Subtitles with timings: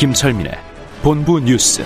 [0.00, 0.52] 김철민의
[1.02, 1.84] 본부 뉴스.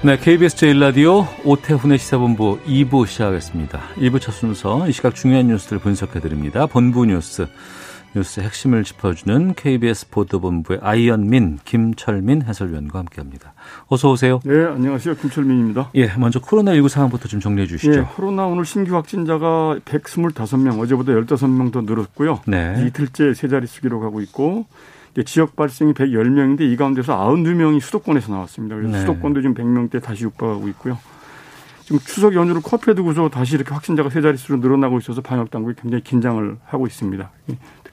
[0.00, 3.82] 네, KBS 제1라디오 오태훈의 시사본부 2부 시작하겠습니다.
[3.98, 6.64] 2부 첫 순서, 이 시각 중요한 뉴스를 분석해드립니다.
[6.64, 7.46] 본부 뉴스,
[8.16, 13.52] 뉴스 핵심을 짚어주는 KBS 보도본부의 아이언민, 김철민 해설위원과 함께합니다.
[13.88, 14.40] 어서 오세요.
[14.42, 15.16] 네, 안녕하세요.
[15.16, 15.90] 김철민입니다.
[15.96, 17.92] 예, 먼저 코로나19 상황부터 좀 정리해 주시죠.
[17.92, 22.40] 예, 코로나 오늘 신규 확진자가 125명, 어제보다 15명 더 늘었고요.
[22.46, 22.86] 네.
[22.86, 24.64] 이틀째 세 자릿수 기록하고 있고
[25.26, 28.76] 지역 발생이 110명인데 이 가운데서 92명이 수도권에서 나왔습니다.
[28.76, 29.00] 그래서 네.
[29.00, 30.96] 수도권도 지금 100명대 다시 육박하고 있고요.
[31.84, 36.02] 지금 추석 연휴를 코앞에 두고서 다시 이렇게 확진자가 세 자릿수로 늘어나고 있어서 방역 당국이 굉장히
[36.02, 37.30] 긴장을 하고 있습니다.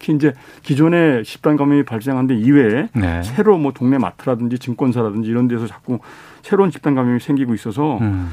[0.04, 3.23] 특히 이제 기존에 집단 감염이 발생한 데 이외에 네.
[3.23, 6.00] 새로 뭐 동네 마트라든지 증권사라든지 이런 데서 자꾸
[6.42, 8.31] 새로운 집단 감염이 생기고 있어서 음.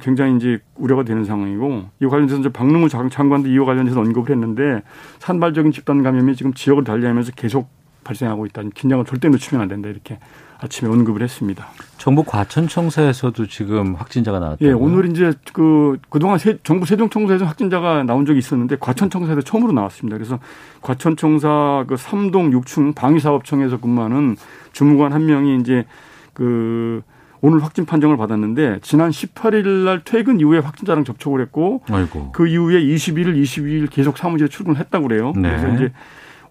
[0.00, 4.82] 굉장히 이제 우려가 되는 상황이고 이 관련해서 이제 박능우 장관도 이와 관련해서 언급을 했는데
[5.20, 7.68] 산발적인 집단 감염이 지금 지역을 달리하면서 계속
[8.02, 8.62] 발생하고 있다.
[8.74, 9.88] 긴장을 절대 늦추면 안 된다.
[9.88, 10.18] 이렇게
[10.62, 11.66] 아침에 언급을 했습니다.
[11.98, 14.68] 정부 과천청사에서도 지금 확진자가 나왔다고요?
[14.68, 20.16] 예, 오늘 이제 그 그동안 세, 정부 세종청사에서 확진자가 나온 적이 있었는데 과천청사에서 처음으로 나왔습니다.
[20.16, 20.38] 그래서
[20.80, 24.36] 과천청사 그 3동 6층 방위사업청에서 근무하는
[24.72, 25.84] 주무관 한 명이 이제
[26.32, 27.02] 그
[27.40, 32.30] 오늘 확진 판정을 받았는데 지난 18일 날 퇴근 이후에 확진자랑 접촉을 했고 아이고.
[32.30, 35.32] 그 이후에 21일, 22일 계속 사무실에 출근을 했다고 그래요.
[35.34, 35.48] 네.
[35.50, 35.92] 그래서 이제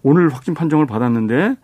[0.02, 1.56] 오늘 확진 판정을 받았는데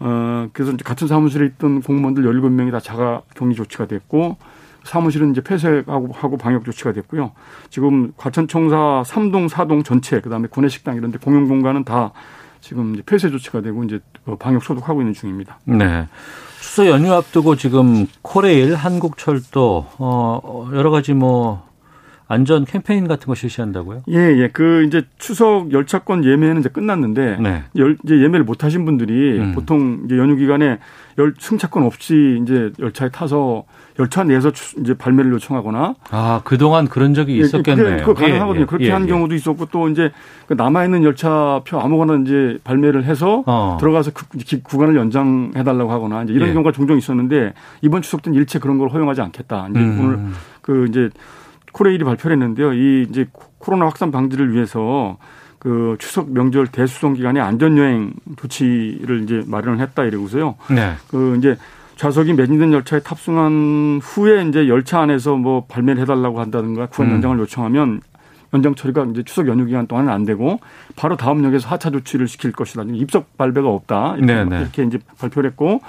[0.00, 4.38] 어 그래서 이제 같은 사무실에 있던 공무원들 17명이 다 자가 격리 조치가 됐고
[4.84, 7.32] 사무실은 이제 폐쇄하고 하고 방역 조치가 됐고요.
[7.68, 12.12] 지금 과천청사 3동, 4동 전체 그다음에 구내식당 이런 데 공용 공간은 다
[12.60, 15.58] 지금 이제 폐쇄 조치가 되고 이제 어, 방역 소독하고 있는 중입니다.
[15.64, 16.06] 네.
[16.60, 21.69] 추석 연휴 앞두고 지금 코레일, 한국철도 어 여러 가지 뭐
[22.30, 24.02] 안전 캠페인 같은 거 실시한다고요?
[24.08, 24.48] 예, 예.
[24.52, 27.64] 그 이제 추석 열차권 예매는 이제 끝났는데 네.
[27.74, 29.52] 열, 이제 예매를 못 하신 분들이 음.
[29.52, 30.78] 보통 이제 연휴 기간에
[31.18, 33.64] 열 승차권 없이 이제 열차에 타서
[33.98, 37.84] 열차 내에서 추- 이제 발매를 요청하거나 아, 그동안 그런 적이 예, 있었겠네요.
[37.84, 38.58] 그게, 그거 가능하거든요.
[38.58, 38.66] 예, 예.
[38.66, 39.06] 그렇게 예, 한 예.
[39.08, 40.12] 경우도 있었고 또 이제
[40.46, 43.76] 그 남아 있는 열차표 아무거나 이제 발매를 해서 어.
[43.80, 46.52] 들어가서 그 기- 구간을 연장해 달라고 하거나 이제 이런 예.
[46.52, 49.66] 경우가 종종 있었는데 이번 추석 때는 일체 그런 걸 허용하지 않겠다.
[49.70, 49.98] 이제 음.
[50.00, 50.18] 오늘
[50.62, 51.10] 그 이제
[51.72, 52.72] 코레일이 발표를 했는데요.
[52.72, 53.26] 이 이제
[53.58, 55.18] 코로나 확산 방지를 위해서
[55.58, 60.56] 그 추석 명절 대수송 기간에 안전 여행 조치를 이제 마련을 했다 이러고서요.
[60.70, 60.94] 네.
[61.08, 61.56] 그 이제
[61.96, 67.12] 좌석이 매진된 열차에 탑승한 후에 이제 열차 안에서 뭐 발매를 해달라고 한다든가 구간 음.
[67.16, 68.00] 연장을 요청하면
[68.54, 70.60] 연장 처리가 이제 추석 연휴 기간 동안은 안 되고
[70.96, 72.84] 바로 다음 역에서 하차 조치를 시킬 것이다.
[72.88, 74.16] 입석 발배가 없다.
[74.16, 74.60] 이렇게, 네, 네.
[74.62, 75.82] 이렇게 이제 발표를 했고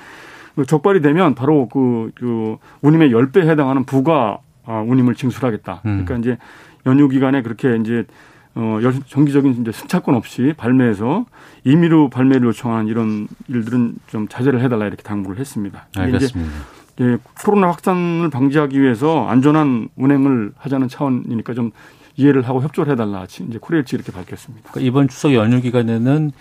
[0.56, 5.82] 그 적발이 되면 바로 그, 그 운임의 10배에 해당하는 부가 아, 운임을 징수하겠다.
[5.86, 6.06] 음.
[6.06, 6.38] 그러니까 이제
[6.86, 8.06] 연휴 기간에 그렇게 이제
[8.54, 11.26] 어, 열- 정기적인 이제 승차권 없이 발매해서
[11.64, 15.88] 임의로 발매를 요청하는 이런 일들은 좀 자제를 해달라 이렇게 당부를 했습니다.
[15.92, 16.52] 이제 알겠습니다.
[17.00, 21.72] 예, 코로나 확산을 방지하기 위해서 안전한 운행을 하자는 차원이니까 좀
[22.18, 23.24] 이해를 하고 협조를 해달라.
[23.24, 24.70] 이제 코레일 측 이렇게 밝혔습니다.
[24.72, 26.32] 그러니까 이번 추석 연휴 기간에는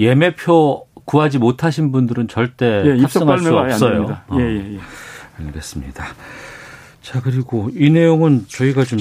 [0.00, 3.92] 예매표 구하지 못하신 분들은 절대 예, 탑승할 수 없어요.
[3.94, 4.24] 됩니다.
[4.28, 4.78] 어, 예, 예, 예.
[5.46, 6.04] 알겠습니다.
[7.02, 8.98] 자 그리고 이 내용은 저희가 좀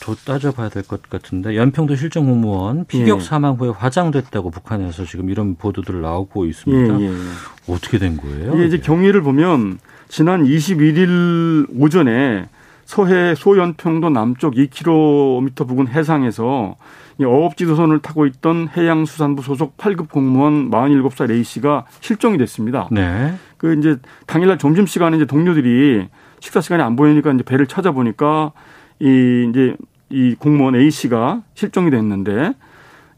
[0.00, 3.22] 더 따져봐야 될 것 같은데 연평도 실종 공무원 피격 예.
[3.22, 7.00] 사망 후에 화장됐다고 북한에서 지금 이런 보도들 나오고 있습니다.
[7.00, 7.72] 예, 예, 예.
[7.72, 8.54] 어떻게 된 거예요?
[8.54, 8.78] 이게 이제?
[8.78, 9.78] 경위를 보면
[10.08, 12.48] 지난 21일 오전에
[12.86, 16.76] 서해 소연평도 남쪽 2km 부근 해상에서
[17.20, 22.88] 이 어업지도선을 타고 있던 해양수산부 소속 8급 공무원 47살 A 씨가 실종이 됐습니다.
[22.90, 23.34] 네.
[23.58, 23.96] 그 이제
[24.26, 26.06] 당일날 점심 시간에 이제 동료들이
[26.40, 28.52] 식사 시간에 안 보이니까 이제 배를 찾아보니까
[29.00, 29.76] 이 이제
[30.10, 32.54] 이 공무원 A 씨가 실종이 됐는데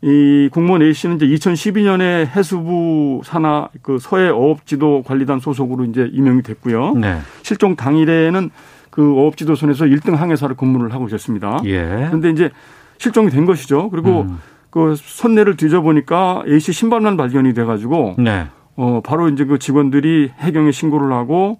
[0.02, 6.42] 이 공무원 A 씨는 이제 2012년에 해수부 산하 그 서해 어업지도 관리단 소속으로 이제 임명이
[6.42, 6.94] 됐고요.
[6.94, 7.18] 네.
[7.42, 8.50] 실종 당일에는
[8.90, 11.60] 그 어업지도선에서 1등 항해사로 근무를 하고 있었습니다.
[11.66, 11.82] 예.
[12.08, 12.50] 그런데 이제
[12.98, 13.90] 실종이 된 것이죠.
[13.90, 14.38] 그리고 음.
[14.70, 18.46] 그 선내를 뒤져보니까 A 씨 신발만 발견이 돼가지고 네.
[18.76, 21.58] 어, 바로 이제 그 직원들이 해경에 신고를 하고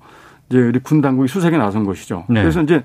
[0.51, 2.25] 이제 우리 군 당국이 수색에 나선 것이죠.
[2.29, 2.43] 네.
[2.43, 2.83] 그래서 이제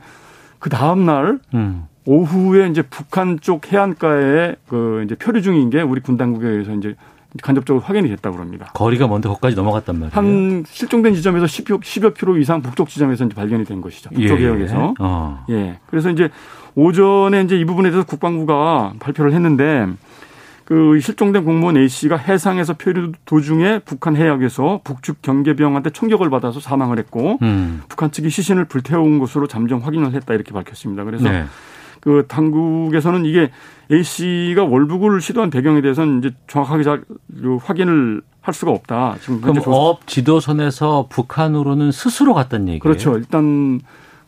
[0.59, 1.85] 그 다음 날 음.
[2.05, 6.95] 오후에 이제 북한 쪽 해안가에 그 이제 표류 중인 게 우리 군 당국에 의해서 이제
[7.41, 8.71] 간접적으로 확인이 됐다고 합니다.
[8.73, 10.11] 거리가 먼데 거기까지 넘어갔단 말이에요.
[10.13, 14.11] 한 실종된 지점에서 10여, 10여 킬로 이상 북쪽 지점에서 이제 발견이 된 것이죠.
[14.11, 14.45] 북쪽 예.
[14.45, 14.93] 해역에서.
[14.99, 15.45] 어.
[15.49, 15.79] 예.
[15.87, 16.29] 그래서 이제
[16.75, 19.87] 오전에 이제 이 부분에 대해서 국방부가 발표를 했는데
[20.65, 26.97] 그 실종된 공무원 A 씨가 해상에서 표류 도중에 북한 해역에서 북측 경계병한테 총격을 받아서 사망을
[26.97, 27.83] 했고 음.
[27.87, 31.03] 북한 측이 시신을 불태운 것으로 잠정 확인을 했다 이렇게 밝혔습니다.
[31.03, 31.45] 그래서 네.
[32.01, 33.51] 그 당국에서는 이게
[33.91, 37.03] A 씨가 월북을 시도한 배경에 대해서는 이제 정확하게 잘
[37.63, 39.17] 확인을 할 수가 없다.
[39.21, 42.79] 지금 그럼 조사- 어업 지도선에서 북한으로는 스스로 갔다는 얘기예요.
[42.79, 43.17] 그렇죠.
[43.17, 43.79] 일단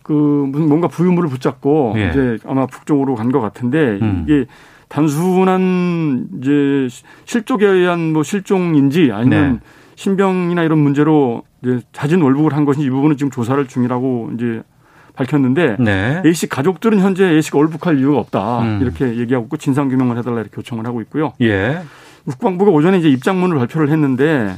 [0.04, 2.10] 그 무슨 뭔가 부유물을 붙잡고 예.
[2.10, 4.24] 이제 아마 북쪽으로 간 것 같은데 음.
[4.28, 4.46] 이게
[4.90, 6.88] 단순한 이제
[7.26, 9.60] 실족에 의한 뭐 실종인지 아니면 네.
[9.96, 14.62] 신병이나 이런 문제로 이제 자진 월북을 한 것인지 이 부분은 지금 조사를 중이라고 이제
[15.16, 16.22] 밝혔는데 네.
[16.26, 18.80] A 씨 가족들은 현재 A 씨가 월북할 이유가 없다 음.
[18.82, 21.34] 이렇게 얘기하고 있고 진상 규명을 해달라 이렇게 요청을 하고 있고요.
[21.42, 21.82] 예.
[22.26, 24.56] 국방부가 오전에 이제 입장문을 발표를 했는데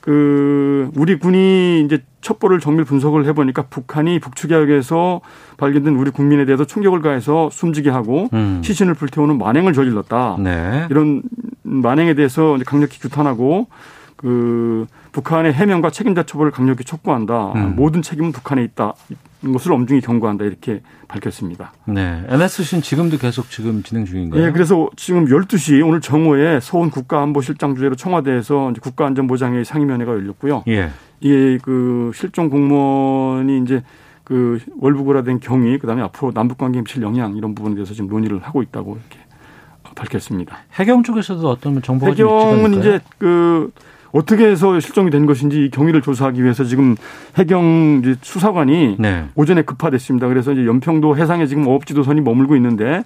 [0.00, 5.20] 그 우리 군이 이제 첩보를 정밀 분석을 해보니까 북한이 북측해역에서
[5.56, 8.60] 발견된 우리 국민에 대해서 총격을 가해서 숨지게 하고 음.
[8.64, 10.36] 시신을 불태우는 만행을 저질렀다.
[10.40, 10.86] 네.
[10.90, 11.22] 이런
[11.62, 13.68] 만행에 대해서 강력히 규탄하고
[14.20, 17.52] 그 북한의 해명과 책임자 처벌을 강력히 촉구한다.
[17.54, 17.74] 음.
[17.74, 18.92] 모든 책임은 북한에 있다.
[19.42, 21.72] 것을 엄중히 경고한다 이렇게 밝혔습니다.
[21.86, 22.22] 네.
[22.28, 24.42] NSC는 지금도 계속 지금 진행 중인가요?
[24.42, 30.64] 예, 그래서 지금 12시 오늘 정오에 서훈 국가안보실장 주재로 청와대에서 이제 국가안전보장회 상임위원회가 열렸고요.
[30.68, 30.90] 예.
[31.20, 33.82] 이게 그 실종 공무원이 이제
[34.24, 38.40] 그 월북을 하된 경위, 그다음에 앞으로 남북 관계에 미칠 영향 이런 부분에 대해서 지금 논의를
[38.40, 39.18] 하고 있다고 이렇게
[39.94, 40.58] 밝혔습니다.
[40.74, 42.74] 해경 쪽에서도 어떤 정보가 좀 해경은?
[42.74, 43.72] 이제 그
[44.12, 46.96] 어떻게 해서 실종이 된 것인지 이 경위를 조사하기 위해서 지금
[47.36, 49.26] 해경 수사관이 네.
[49.34, 50.28] 오전에 급파됐습니다.
[50.28, 53.04] 그래서 이제 연평도 해상에 지금 어업지도선이 머물고 있는데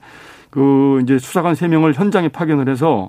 [0.50, 3.08] 그 이제 수사관 세 명을 현장에 파견을 해서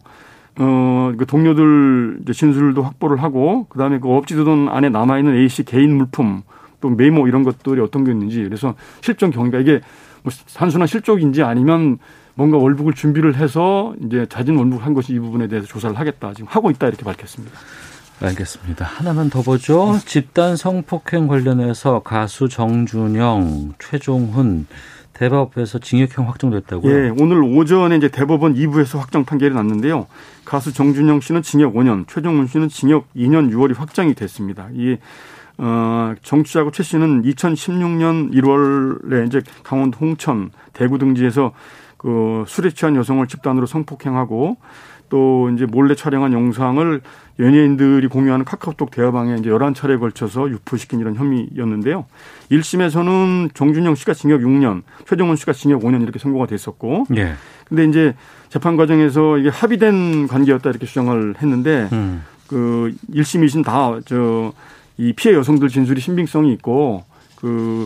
[0.59, 5.63] 어 그 동료들 이제 진술도 확보를 하고 그다음에 그 어업지도선 안에 남아 있는 A 씨
[5.63, 6.41] 개인 물품
[6.81, 9.81] 또 메모 이런 것들이 어떤 게 있는지 그래서 실종 경위가 이게
[10.23, 11.97] 뭐 단순한 실족인지 아니면
[12.33, 16.69] 뭔가 월북을 준비를 해서 이제 자진 월북한 것이 이 부분에 대해서 조사를 하겠다 지금 하고
[16.69, 17.57] 있다 이렇게 밝혔습니다.
[18.21, 18.85] 알겠습니다.
[18.85, 19.97] 하나만 더 보죠.
[20.05, 24.67] 집단 성폭행 관련해서 가수 정준영, 최종훈
[25.13, 26.93] 대법에서 징역형 확정됐다고요?
[26.93, 30.07] 예, 오늘 오전에 이제 대법원 2부에서 확정 판결이 났는데요.
[30.43, 34.67] 가수 정준영 씨는 징역 5년, 최종훈 씨는 징역 2년 6월이 확정이 됐습니다.
[34.73, 34.97] 이
[35.57, 41.53] 어, 정치자고 최 씨는 2016년 1월에 이제 강원도 홍천, 대구 등지에서
[41.97, 44.57] 그 술에 취한 여성을 집단으로 성폭행하고
[45.09, 47.01] 또 이제 몰래 촬영한 영상을
[47.39, 52.05] 연예인들이 공유하는 카카오톡 대화방에 이제 11차례에 걸쳐서 유포시킨 이런 혐의였는데요.
[52.51, 57.33] 1심에서는 정준영 씨가 징역 6년, 최정훈 씨가 징역 5년 이렇게 선고가 됐었고 예.
[57.67, 58.15] 근데 이제
[58.49, 62.23] 재판 과정에서 이게 합의된 관계였다 이렇게 주장을 했는데 음.
[62.47, 64.53] 그 1심, 2심 다 저
[64.97, 67.03] 이 피해 여성들 진술이 신빙성이 있고
[67.35, 67.85] 그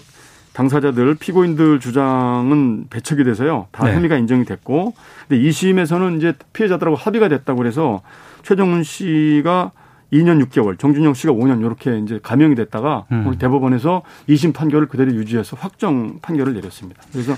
[0.54, 3.68] 당사자들 피고인들 주장은 배척이 돼서요.
[3.72, 3.96] 다 네.
[3.96, 4.94] 혐의가 인정이 됐고
[5.28, 8.02] 근데 2심에서는 이제 피해자들하고 합의가 됐다고 그래서
[8.44, 9.72] 최정훈 씨가
[10.12, 13.28] 2년 6개월, 정준영 씨가 5년 이렇게 이제 감형이 됐다가 음.
[13.28, 17.02] 오늘 대법원에서 2심 판결을 그대로 유지해서 확정 판결을 내렸습니다.
[17.12, 17.36] 그래서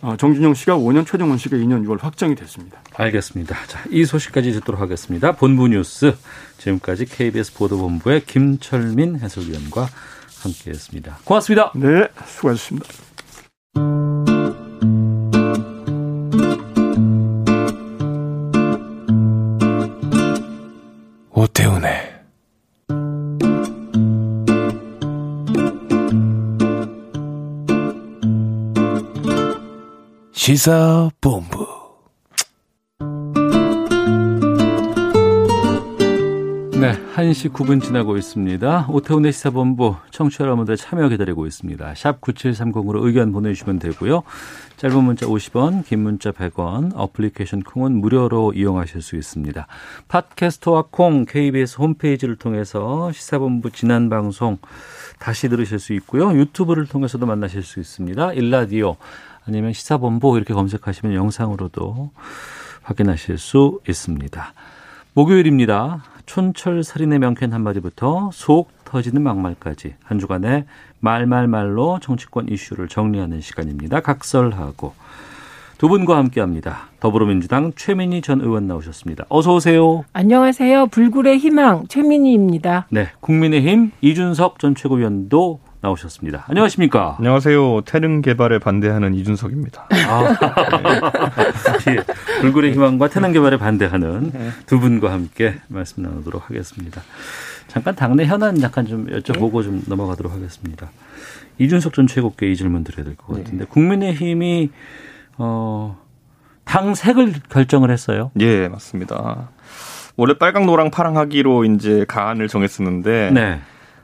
[0.00, 2.80] 어, 정준영 씨가 5년, 최정훈 씨가 2년 6월 확정이 됐습니다.
[2.94, 3.56] 알겠습니다.
[3.66, 5.32] 자, 이 소식까지 듣도록 하겠습니다.
[5.32, 6.14] 본부 뉴스
[6.58, 9.88] 지금까지 KBS 보도본부의 김철민 해설위원과
[10.42, 11.18] 함께했습니다.
[11.24, 11.72] 고맙습니다.
[11.74, 12.86] 네, 수고하셨습니다.
[30.48, 31.66] 시사본부
[36.80, 38.86] 네, 1시 9분 지나고 있습니다.
[38.88, 41.94] 오태훈의 시사본부 청취자 여러분들 참여 기다리고 있습니다.
[41.96, 44.22] 샵 9730으로 의견 보내주시면 되고요.
[44.78, 49.66] 짧은 문자 50원, 긴 문자 100원, 어플리케이션 콩은 무료로 이용하실 수 있습니다.
[50.08, 54.56] 팟캐스트와 콩, KBS 홈페이지를 통해서 시사본부 지난 방송
[55.18, 56.32] 다시 들으실 수 있고요.
[56.32, 58.32] 유튜브를 통해서도 만나실 수 있습니다.
[58.32, 58.96] 일라디오
[59.48, 62.10] 아니면 시사본부 이렇게 검색하시면 영상으로도
[62.82, 64.52] 확인하실 수 있습니다.
[65.14, 66.04] 목요일입니다.
[66.26, 70.66] 촌철 살인의 명쾌한 한마디부터 속 터지는 막말까지 한 주간의
[71.00, 74.00] 말말말로 정치권 이슈를 정리하는 시간입니다.
[74.00, 74.92] 각설하고
[75.78, 76.88] 두 분과 함께합니다.
[77.00, 79.24] 더불어민주당 최민희 전 의원 나오셨습니다.
[79.30, 80.04] 어서 오세요.
[80.12, 80.88] 안녕하세요.
[80.88, 82.88] 불굴의 희망 최민희입니다.
[82.90, 86.44] 네, 국민의힘 이준석 전 최고위원도 나오셨습니다.
[86.48, 87.16] 안녕하십니까?
[87.18, 87.82] 안녕하세요.
[87.82, 89.86] 태릉 개발에 반대하는 이준석입니다.
[90.08, 90.36] 아,
[91.86, 91.96] 네.
[92.42, 94.32] 불굴의 희망과 태릉 개발에 반대하는
[94.66, 97.00] 두 분과 함께 말씀 나누도록 하겠습니다.
[97.68, 100.90] 잠깐 당내 현안 약간 좀 여쭤보고 좀 넘어가도록 하겠습니다.
[101.58, 104.70] 이준석 전 최고께 이 질문 드려야 될 것 같은데 국민의힘이
[105.36, 105.96] 어,
[106.64, 108.32] 당 색을 결정을 했어요.
[108.40, 109.48] 예, 맞습니다.
[110.16, 113.60] 원래 빨강, 노랑, 파랑 하기로 이제 가안을 정했었는데 네.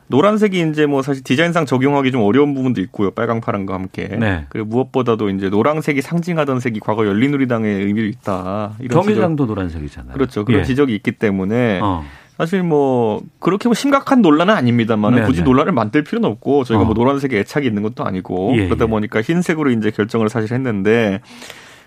[0.08, 3.10] 노란색이 이제 뭐 사실 디자인상 적용하기 좀 어려운 부분도 있고요.
[3.10, 4.08] 빨강, 파랑과 함께.
[4.08, 4.44] 네.
[4.48, 8.72] 그리고 무엇보다도 이제 노란색이 상징하던 색이 과거 열린우리당의 의미도 있다.
[8.80, 10.12] 이런 정의당도 노란색이잖아요.
[10.14, 10.44] 그렇죠.
[10.44, 10.64] 그런 예.
[10.64, 12.04] 지적이 있기 때문에 어.
[12.36, 15.44] 사실 뭐 그렇게 뭐 심각한 논란은 아닙니다만 네, 굳이 네.
[15.44, 16.94] 논란을 만들 필요는 없고 저희가 뭐 어.
[16.94, 18.88] 뭐 노란색에 애착이 있는 것도 아니고 예, 그러다 예.
[18.88, 21.20] 보니까 흰색으로 이제 결정을 사실 했는데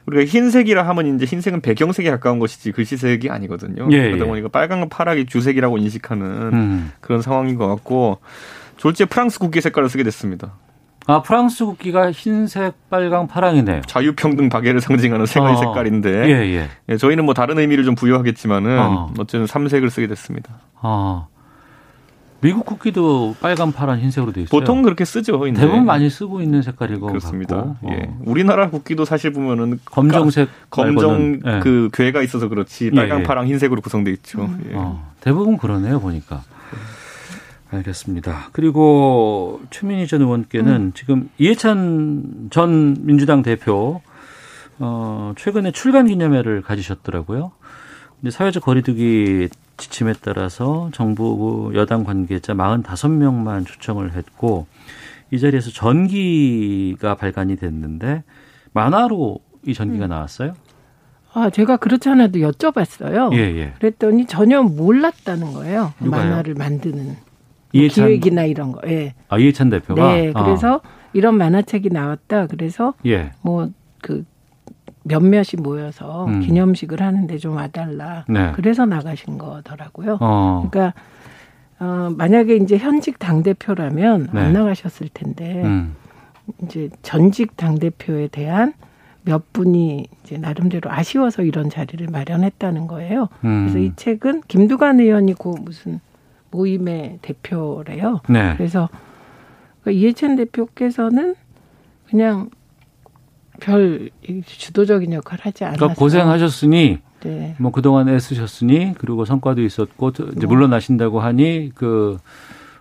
[0.07, 3.87] 우리가 흰색이라 하면 이제 흰색은 배경색에 가까운 것이지 글씨색이 아니거든요.
[3.91, 4.27] 예, 그러다 예.
[4.27, 6.91] 보니까 빨강, 파랑이 주색이라고 인식하는 음.
[7.01, 8.19] 그런 상황인 것 같고
[8.77, 10.53] 졸지에 프랑스 국기 색깔을 쓰게 됐습니다.
[11.07, 13.81] 아 프랑스 국기가 흰색, 빨강, 파랑이네요.
[13.81, 15.67] 자유평등 박애를 상징하는 세 가지 어.
[15.67, 16.69] 색깔인데 예, 예.
[16.89, 19.13] 예, 저희는 뭐 다른 의미를 좀 부여하겠지만은 어.
[19.17, 20.59] 어쨌든 삼색을 쓰게 됐습니다.
[20.81, 21.27] 어.
[22.39, 24.59] 미국 국기도 빨간, 파란, 흰색으로 돼 있어요.
[24.59, 25.47] 보통 그렇게 쓰죠.
[25.47, 25.59] 이제.
[25.59, 27.55] 대부분 많이 쓰고 있는 색깔인 것 그렇습니다.
[27.55, 27.89] 같고.
[27.91, 28.03] 예.
[28.07, 28.19] 어.
[28.25, 31.59] 우리나라 국기도 사실 보면은 검정색, 검정 예.
[31.63, 33.25] 그 괴가 있어서 그렇지 빨강, 예, 예.
[33.25, 34.41] 파랑, 흰색으로 구성돼 있죠.
[34.43, 34.63] 음.
[34.69, 34.75] 예.
[34.75, 35.11] 어.
[35.21, 36.43] 대부분 그러네요 보니까.
[37.69, 38.49] 알겠습니다.
[38.53, 40.91] 그리고 최민희 전 의원께는 음.
[40.95, 44.01] 지금 이해찬 전 민주당 대표
[44.79, 47.51] 어, 최근에 출간 기념회를 가지셨더라고요.
[48.21, 54.67] 근데 사회적 거리두기 지침에 따라서 정부 여당 관계자 45명만 초청을 했고
[55.31, 58.23] 이 자리에서 전기가 발간이 됐는데
[58.73, 60.09] 만화로 이 전기가 음.
[60.09, 60.53] 나왔어요?
[61.33, 63.33] 아, 제가 그렇지 않아도 여쭤봤어요.
[63.33, 63.73] 예, 예.
[63.79, 65.93] 그랬더니 전혀 몰랐다는 거예요.
[65.99, 66.23] 누가요?
[66.23, 67.15] 만화를 만드는 뭐
[67.73, 68.81] 이해찬, 기획이나 이런 거.
[68.87, 69.13] 예.
[69.29, 70.15] 아, 이해찬 대표가?
[70.15, 70.31] 네.
[70.33, 70.89] 그래서 아.
[71.13, 72.47] 이런 만화책이 나왔다.
[72.47, 73.33] 그래서 예.
[73.41, 74.25] 뭐그
[75.07, 76.39] 몇몇이 모여서 음.
[76.41, 78.25] 기념식을 하는데 좀 와달라.
[78.27, 78.51] 네.
[78.55, 80.17] 그래서 나가신 거더라고요.
[80.21, 80.67] 어.
[80.69, 80.99] 그러니까
[81.79, 84.41] 어, 만약에 이제 현직 당 대표라면 네.
[84.41, 85.95] 안 나가셨을 텐데 음.
[86.63, 88.73] 이제 전직 당 대표에 대한
[89.23, 93.27] 몇 분이 이제 나름대로 아쉬워서 이런 자리를 마련했다는 거예요.
[93.43, 93.63] 음.
[93.63, 95.99] 그래서 이 책은 김두관 의원이 고 무슨
[96.51, 98.21] 모임의 대표래요.
[98.29, 98.55] 네.
[98.55, 98.89] 그래서
[99.81, 101.35] 그러니까 이해찬 대표께서는
[102.09, 102.49] 그냥
[103.59, 104.09] 별
[104.45, 107.55] 주도적인 역할을 하지 않아서 그러니까 고생하셨으니 네.
[107.57, 110.55] 뭐 그동안 애쓰셨으니 그리고 성과도 있었고 이제 뭐.
[110.55, 112.17] 물러나신다고 하니 그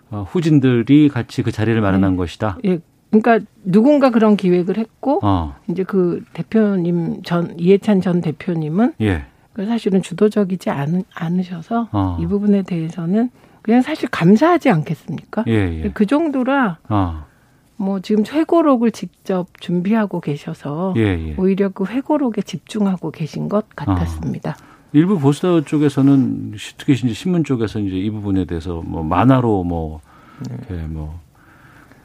[0.09, 2.17] 어, 후진들이 같이 그 자리를 마련한 네.
[2.17, 2.57] 것이다.
[2.65, 2.79] 예.
[3.09, 5.55] 그러니까 누군가 그런 기획을 했고 어.
[5.69, 9.25] 이제 그 대표님 전 이해찬 전 대표님은 예.
[9.53, 12.17] 그 사실은 주도적이지 않, 않으셔서 어.
[12.19, 13.29] 이 부분에 대해서는
[13.61, 15.45] 그냥 사실 감사하지 않겠습니까?
[15.47, 15.91] 예, 예.
[15.93, 17.25] 그 정도라 어.
[17.77, 21.35] 뭐 지금 회고록을 직접 준비하고 계셔서 예, 예.
[21.37, 24.57] 오히려 그 회고록에 집중하고 계신 것 같았습니다.
[24.59, 24.77] 아.
[24.93, 30.01] 일부 보수 쪽에서는 특히 이제 신문 쪽에서 이제 이 부분에 대해서 뭐 만화로 뭐,
[30.69, 30.87] 네.
[30.87, 31.19] 뭐,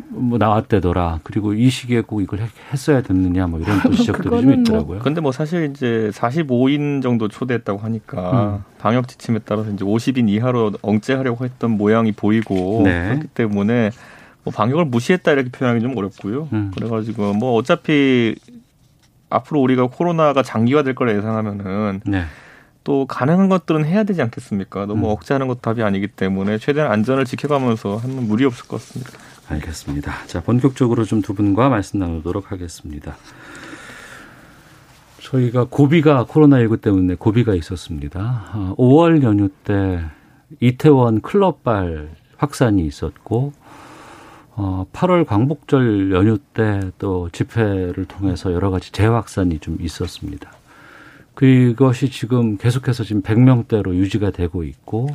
[0.09, 1.21] 뭐 나왔대더라.
[1.23, 2.41] 그리고 이 시기에 꼭 이걸
[2.73, 4.97] 했어야 됐느냐 뭐 이런 또 지적들이 좀뭐 있더라고요.
[4.97, 4.99] 뭐.
[4.99, 8.65] 근데 뭐 사실 이제 45인 정도 초대했다고 하니까 음.
[8.79, 13.09] 방역 지침에 따라서 이제 50인 이하로 억제하려고 했던 모양이 보이고 네.
[13.09, 13.91] 그렇기 때문에
[14.45, 16.49] 뭐 방역을 무시했다 이렇게 표현하기 좀 어렵고요.
[16.53, 16.73] 음.
[16.75, 18.35] 그래가지고 뭐 어차피
[19.31, 22.25] 앞으로 우리가 코로나가 장기화될 걸 예상하면은 네.
[22.85, 24.87] 또 가능한 것들은 해야 되지 않겠습니까?
[24.87, 25.13] 너무 음.
[25.13, 29.13] 억제하는 것도 답이 아니기 때문에 최대한 안전을 지켜가면서 하면 무리 없을 것 같습니다.
[29.49, 30.27] 알겠습니다.
[30.27, 33.17] 자 본격적으로 좀 두 분과 말씀 나누도록 하겠습니다.
[35.21, 38.75] 저희가 고비가 코로나19 때문에 고비가 있었습니다.
[38.77, 40.01] 5월 어, 연휴 때
[40.61, 43.53] 이태원 클럽발 확산이 있었고
[44.55, 50.53] 어, 8월 광복절 연휴 때 또 집회를 통해서 여러 가지 재확산이 좀 있었습니다.
[51.35, 55.09] 그것이 지금 계속해서 지금 100명대로 유지가 되고 있고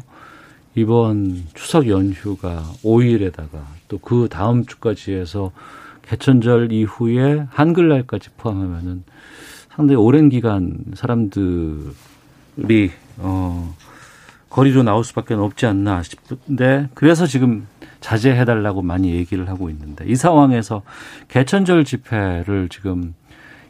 [0.75, 5.51] 이번 추석 연휴가 5일에다가 또 그 다음 주까지 해서
[6.03, 9.03] 개천절 이후에 한글날까지 포함하면은
[9.69, 11.91] 상당히 오랜 기간 사람들이
[13.17, 13.75] 어
[14.49, 17.67] 거리로 나올 수밖에 없지 않나 싶은데 그래서 지금
[17.99, 20.81] 자제해달라고 많이 얘기를 하고 있는데 이 상황에서
[21.27, 23.13] 개천절 집회를 지금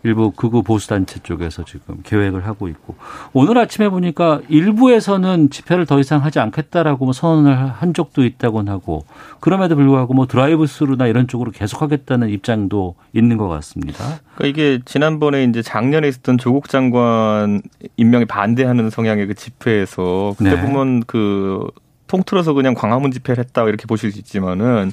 [0.04, 2.96] 일부 극우 보수단체 쪽에서 지금 계획을 하고 있고
[3.34, 9.06] 오늘 아침에 보니까 일부에서는 집회를 더 이상 하지 않겠다라고 뭐 선언을 한 적도 있다곤 하고
[9.40, 14.04] 그럼에도 불구하고 뭐 드라이브 스루나 이런 쪽으로 계속하겠다는 입장도 있는 것 같습니다.
[14.36, 17.62] 그러니까 이게 지난번에 이제 작년에 있었던 조국 장관
[17.98, 20.62] 임명에 반대하는 성향의 그 집회에서 그때 네.
[20.62, 21.68] 보면 그
[22.08, 24.92] 통틀어서 그냥 광화문 집회를 했다 이렇게 보실 수 있지만은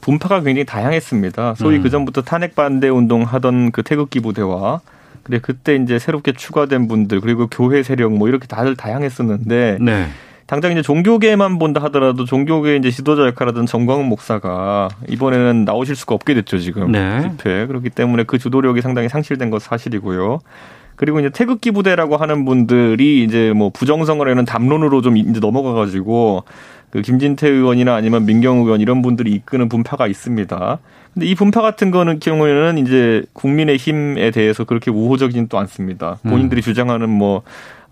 [0.00, 1.54] 분파가 굉장히 다양했습니다.
[1.56, 1.82] 소위 음.
[1.82, 4.80] 그 전부터 탄핵 반대 운동 하던 그 태극기 부대와
[5.22, 10.06] 그래 그때 이제 새롭게 추가된 분들 그리고 교회 세력 뭐 이렇게 다들 다양했었는데 네.
[10.46, 16.34] 당장 이제 종교계만 본다 하더라도 종교계 이제 지도자 역할하던 정광훈 목사가 이번에는 나오실 수가 없게
[16.34, 17.22] 됐죠 지금 네.
[17.22, 20.38] 집회 그렇기 때문에 그 주도력이 상당히 상실된 것 사실이고요.
[20.96, 26.44] 그리고 이제 태극기 부대라고 하는 분들이 이제 뭐 부정선거라는 담론으로 좀 이제 넘어가 가지고
[26.90, 30.78] 그 김진태 의원이나 아니면 민경 의원 이런 분들이 이끄는 분파가 있습니다.
[31.12, 36.18] 근데 이 분파 같은 거는 경우에는 이제 국민의 힘에 대해서 그렇게 우호적이진 또 않습니다.
[36.22, 36.62] 본인들이 음.
[36.62, 37.42] 주장하는 뭐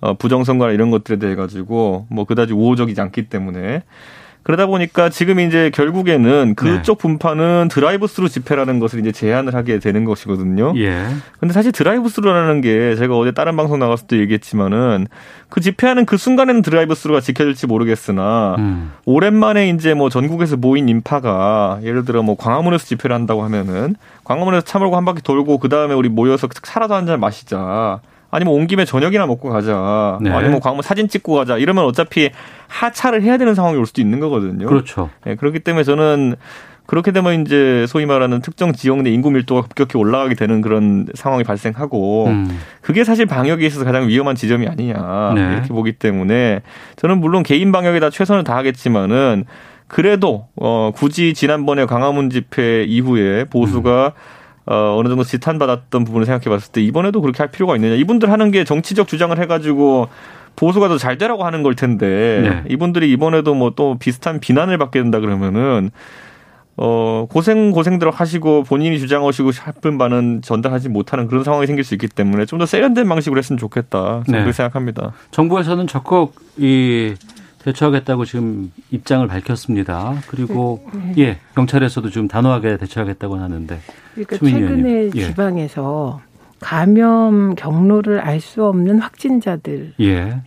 [0.00, 3.82] 어, 부정선거나 이런 것들에 대해 가지고 뭐 그다지 우호적이지 않기 때문에
[4.44, 7.02] 그러다 보니까 지금 이제 결국에는 그쪽 네.
[7.02, 10.74] 분파는 드라이브스루 집회라는 것을 이제 제한을 하게 되는 것이거든요.
[10.76, 11.06] 예.
[11.40, 15.06] 근데 사실 드라이브스루라는 게 제가 어제 다른 방송 나갔을 때 얘기했지만은
[15.48, 18.92] 그 집회하는 그 순간에는 드라이브스루가 지켜질지 모르겠으나 음.
[19.06, 24.78] 오랜만에 이제 뭐 전국에서 모인 인파가 예를 들어 뭐 광화문에서 집회를 한다고 하면은 광화문에서 차
[24.78, 28.00] 몰고 한 바퀴 돌고 그 다음에 우리 모여서 차라도 한 잔 마시자.
[28.34, 30.18] 아니면 온 김에 저녁이나 먹고 가자.
[30.20, 30.28] 네.
[30.28, 31.56] 아니면 광화문 사진 찍고 가자.
[31.56, 32.30] 이러면 어차피
[32.66, 34.66] 하차를 해야 되는 상황이 올 수도 있는 거거든요.
[34.66, 35.10] 그렇죠.
[35.24, 36.34] 네, 그렇기 때문에 저는
[36.84, 41.44] 그렇게 되면 이제 소위 말하는 특정 지역 내 인구 밀도가 급격히 올라가게 되는 그런 상황이
[41.44, 42.60] 발생하고 음.
[42.80, 45.52] 그게 사실 방역에 있어서 가장 위험한 지점이 아니냐 네.
[45.52, 46.62] 이렇게 보기 때문에
[46.96, 49.44] 저는 물론 개인 방역에 다 최선을 다하겠지만은
[49.86, 54.43] 그래도 어 굳이 지난번에 광화문 집회 이후에 보수가 음.
[54.66, 57.94] 어, 어느 정도 지탄받았던 부분을 생각해 봤을 때 이번에도 그렇게 할 필요가 있느냐.
[57.94, 60.08] 이분들 하는 게 정치적 주장을 해가지고
[60.56, 62.72] 보수가 더 잘 되라고 하는 걸 텐데 네.
[62.72, 65.90] 이분들이 이번에도 뭐 또 비슷한 비난을 받게 된다 그러면은
[66.76, 72.08] 어, 고생, 고생들 하시고 본인이 주장하시고 싶은 바는 전달하지 못하는 그런 상황이 생길 수 있기
[72.08, 74.22] 때문에 좀 더 세련된 방식으로 했으면 좋겠다.
[74.26, 74.32] 네.
[74.32, 75.12] 그렇게 생각합니다.
[75.30, 77.14] 정부에서는 적극 이
[77.64, 80.14] 대처하겠다고 지금 입장을 밝혔습니다.
[80.28, 81.14] 그리고 네.
[81.18, 83.80] 예 경찰에서도 지금 단호하게 대처하겠다고 하는데
[84.14, 85.24] 그러니까 최근에 예.
[85.26, 86.20] 지방에서
[86.60, 90.42] 감염 경로를 알 수 없는 확진자들이 예.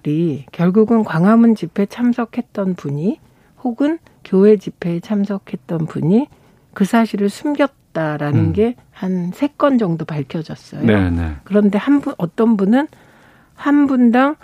[0.52, 3.20] 결국은 광화문 집회 참석했던 분이
[3.64, 6.28] 혹은 교회 집회에 참석했던 분이
[6.74, 8.54] 그 사실을 숨겼다라는 음.
[8.54, 10.86] 게한 세 건 정도 밝혀졌어요.
[10.86, 11.10] 네네.
[11.10, 11.36] 네.
[11.44, 12.88] 그런데 한 분 어떤 분은
[13.56, 14.36] 한 분당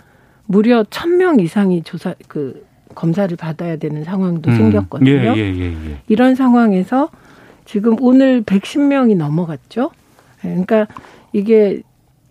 [0.46, 4.56] 무려 천 명 이상이 조사 그 검사를 받아야 되는 상황도 음.
[4.56, 5.10] 생겼거든요.
[5.10, 7.10] 예, 예, 예, 예, 이런 상황에서
[7.64, 9.90] 지금 오늘 110명이 넘어갔죠.
[10.44, 10.86] 예, 그러니까
[11.32, 11.82] 이게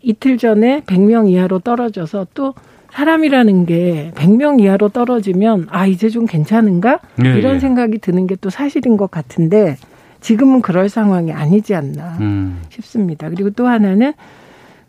[0.02, 2.54] 이틀 전에 100명 이하로 떨어져서 또
[2.92, 7.60] 사람이라는 게 100명 이하로 떨어지면 아 이제 좀 괜찮은가 예, 이런 예.
[7.60, 9.78] 생각이 드는 게 또 사실인 것 같은데
[10.22, 12.62] 지금은 그럴 상황이 아니지 않나 음.
[12.70, 13.30] 싶습니다.
[13.30, 14.14] 그리고 또 하나는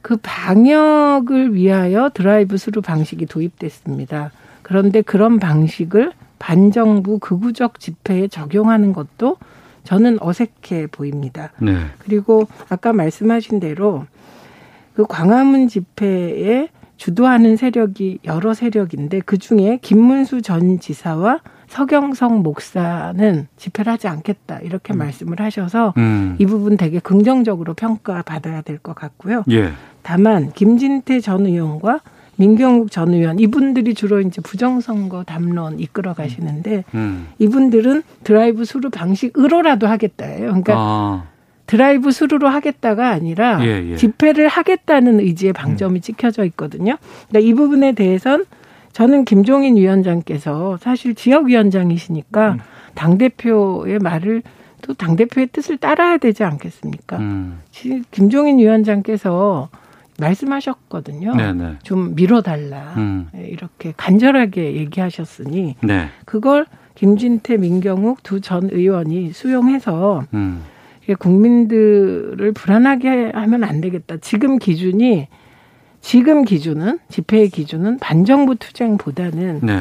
[0.03, 4.33] 그 방역을 위하여 드라이브 스루 방식이 도입됐습니다.
[4.65, 9.37] 그런데 그런 방식을 반정부 극우적 집회에 적용하는 것도
[9.85, 11.53] 저는 어색해 보입니다.
[11.61, 11.77] 네.
[11.99, 14.07] 그리고 아까 말씀하신 대로
[14.95, 23.93] 그 광화문 집회에 주도하는 세력이 여러 세력인데 그 중에 김문수 전 지사와 서경석 목사는 집회를
[23.93, 24.99] 하지 않겠다 이렇게 음.
[24.99, 26.37] 말씀을 하셔서 음.
[26.39, 29.45] 이 부분 되게 긍정적으로 평가받아야 될 것 같고요.
[29.51, 29.73] 예.
[30.03, 32.01] 다만 김진태 전 의원과
[32.37, 37.29] 민경욱 전 의원 이분들이 주로 이제 부정선거 담론 이끌어 가시는데 음.
[37.39, 40.47] 이분들은 드라이브 스루 방식으로라도 하겠다예요.
[40.47, 41.25] 그러니까 아.
[41.67, 43.97] 드라이브 스루로 하겠다가 아니라 예, 예.
[43.97, 46.01] 집회를 하겠다는 의지의 방점이 음.
[46.01, 46.97] 찍혀져 있거든요.
[47.29, 48.45] 그러니까 이 부분에 대해선
[48.93, 52.59] 저는 김종인 위원장께서 사실 지역위원장이시니까 음.
[52.95, 54.43] 당대표의 말을
[54.83, 57.17] 또 당대표의 뜻을 따라야 되지 않겠습니까?
[57.17, 57.61] 음.
[58.11, 59.69] 김종인 위원장께서
[60.19, 61.35] 말씀하셨거든요.
[61.35, 61.53] 네네.
[61.53, 61.75] 네.
[61.83, 62.95] 좀 밀어달라.
[62.97, 63.29] 음.
[63.37, 66.09] 예, 이렇게 간절하게 얘기하셨으니 네.
[66.25, 70.63] 그걸 김진태, 민경욱 두 전 의원이 수용해서 음.
[71.19, 74.17] 국민들을 불안하게 하면 안 되겠다.
[74.19, 75.29] 지금 기준이
[76.01, 79.81] 지금 기준은 집회의 기준은 반정부 투쟁보다는 네.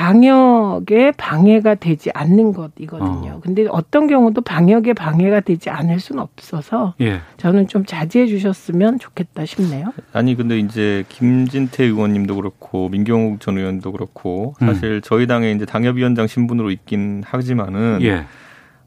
[0.00, 3.32] 방역에 방해가 되지 않는 것이거든요.
[3.32, 3.40] 어.
[3.42, 7.20] 근데 어떤 경우도 방역에 방해가 되지 않을 수는 없어서 예.
[7.36, 9.92] 저는 좀 자제해 주셨으면 좋겠다 싶네요.
[10.14, 14.68] 아니 근데 이제 김진태 의원님도 그렇고 민경욱 전 의원도 그렇고 음.
[14.68, 15.00] 사실 음.
[15.04, 18.24] 저희 당의 이제 당협위원장 신분으로 있긴 하지만은 예.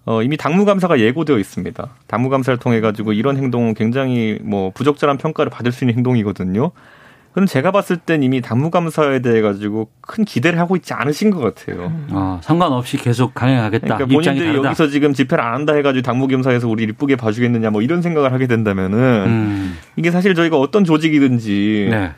[0.06, 1.90] 어, 이미 당무감사가 예고되어 있습니다.
[2.08, 6.72] 당무감사를 통해 가지고 이런 행동은 굉장히 뭐 부적절한 평가를 받을 수 있는 행동이거든요.
[7.34, 11.92] 그럼 제가 봤을 땐 이미 당무감사에 대해 가지고 큰 기대를 하고 있지 않으신 것 같아요.
[12.12, 13.98] 아, 상관없이 계속 강행하겠다.
[13.98, 18.32] 그러니까 본인들이 여기서 지금 집회를 안 한다 해가지고 당무감사에서 우리 이쁘게 봐주겠느냐 뭐 이런 생각을
[18.34, 19.78] 하게 된다면은 음.
[19.96, 22.12] 이게 사실 저희가 어떤 조직이든지 네.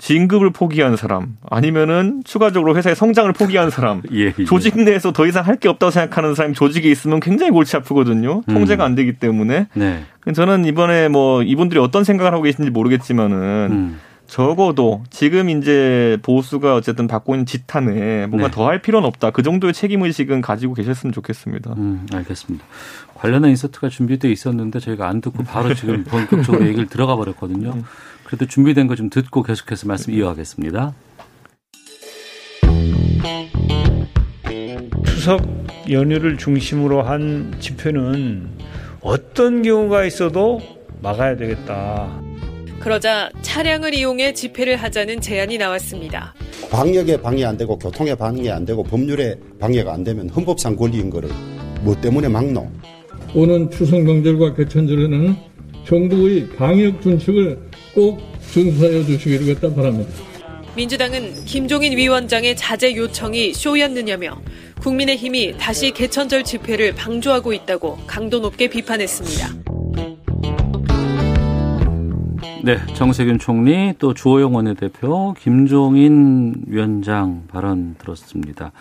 [0.00, 4.44] 진급을 포기한 사람 아니면은 추가적으로 회사의 성장을 포기한 사람 예, 예.
[4.44, 8.54] 조직 내에서 더 이상 할 게 없다고 생각하는 사람이 조직에 있으면 굉장히 골치 아프거든요 음.
[8.54, 10.02] 통제가 안 되기 때문에 네.
[10.32, 13.36] 저는 이번에 뭐 이분들이 어떤 생각을 하고 계신지 모르겠지만은
[13.72, 14.00] 음.
[14.28, 18.54] 적어도 지금 이제 보수가 어쨌든 받고 있는 지탄에 뭔가 네.
[18.54, 19.30] 더할 필요는 없다.
[19.30, 21.72] 그 정도의 책임 의식은 가지고 계셨으면 좋겠습니다.
[21.78, 22.64] 음, 알겠습니다.
[23.14, 27.70] 관련한 인서트가 준비돼 있었는데 저희가 안 듣고 바로 지금 본격적으로 얘기를 들어가 버렸거든요.
[27.72, 27.84] 음.
[28.24, 30.92] 그래도 준비된 거 좀 듣고 계속해서 말씀 이어가겠습니다.
[35.06, 35.40] 추석
[35.90, 38.50] 연휴를 중심으로 한 집회는
[39.00, 40.60] 어떤 경우가 있어도
[41.00, 42.20] 막아야 되겠다.
[42.88, 46.34] 그러자 차량을 이용해 집회를 하자는 제안이 나왔습니다.
[46.70, 51.28] 방역에 방해 안 되고 교통에 방해 안 되고 법률에 방해가 안 되면 헌법상 권리인 거를
[51.82, 52.66] 뭐 때문에 막노?
[53.34, 55.36] 오는 추석 명절과 개천절에는
[55.86, 57.58] 정부의 방역 준칙을
[57.94, 58.22] 꼭
[58.52, 60.10] 준수하여 주시기를 바랍니다.
[60.74, 64.40] 민주당은 김종인 위원장의 자제 요청이 쇼였느냐며
[64.80, 69.77] 국민의힘이 다시 개천절 집회를 방조하고 있다고 강도 높게 비판했습니다.
[72.64, 78.72] 네, 정세균 총리 또 주호영 원내대표, 김종인 위원장 발언 들었습니다.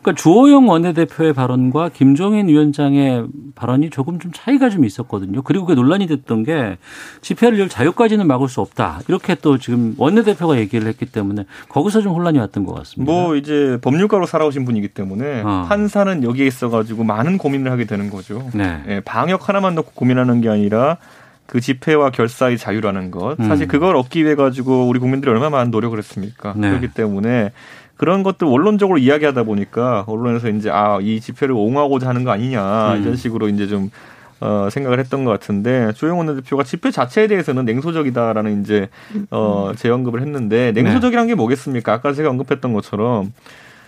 [0.00, 5.42] 그러니까 주호영 원내대표의 발언과 김종인 위원장의 발언이 조금 좀 차이가 좀 있었거든요.
[5.42, 6.78] 그리고 그 논란이 됐던 게
[7.22, 9.00] 집회를 열 자유까지는 막을 수 없다.
[9.08, 13.12] 이렇게 또 지금 원내대표가 얘기를 했기 때문에 거기서 좀 혼란이 왔던 것 같습니다.
[13.12, 15.66] 뭐 이제 법률가로 살아오신 분이기 때문에 어.
[15.68, 18.48] 판사는 여기에 있어가지고 많은 고민을 하게 되는 거죠.
[18.54, 18.82] 네.
[18.86, 20.98] 네, 방역 하나만 놓고 고민하는 게 아니라
[21.46, 23.68] 그 집회와 결사의 자유라는 것 사실 음.
[23.68, 26.54] 그걸 얻기 위해 가지고 우리 국민들이 얼마나 많은 노력을 했습니까?
[26.56, 26.70] 네.
[26.70, 27.52] 그렇기 때문에
[27.96, 33.02] 그런 것들 원론적으로 이야기하다 보니까 언론에서 이제 아 이 집회를 옹호하고자 하는 거 아니냐 음.
[33.02, 33.90] 이런 식으로 이제 좀
[34.40, 38.88] 어, 생각을 했던 것 같은데 조영원 대표가 집회 자체에 대해서는 냉소적이다라는 이제
[39.30, 41.92] 어, 재언급을 했는데 냉소적이란 게 뭐겠습니까?
[41.92, 43.32] 아까 제가 언급했던 것처럼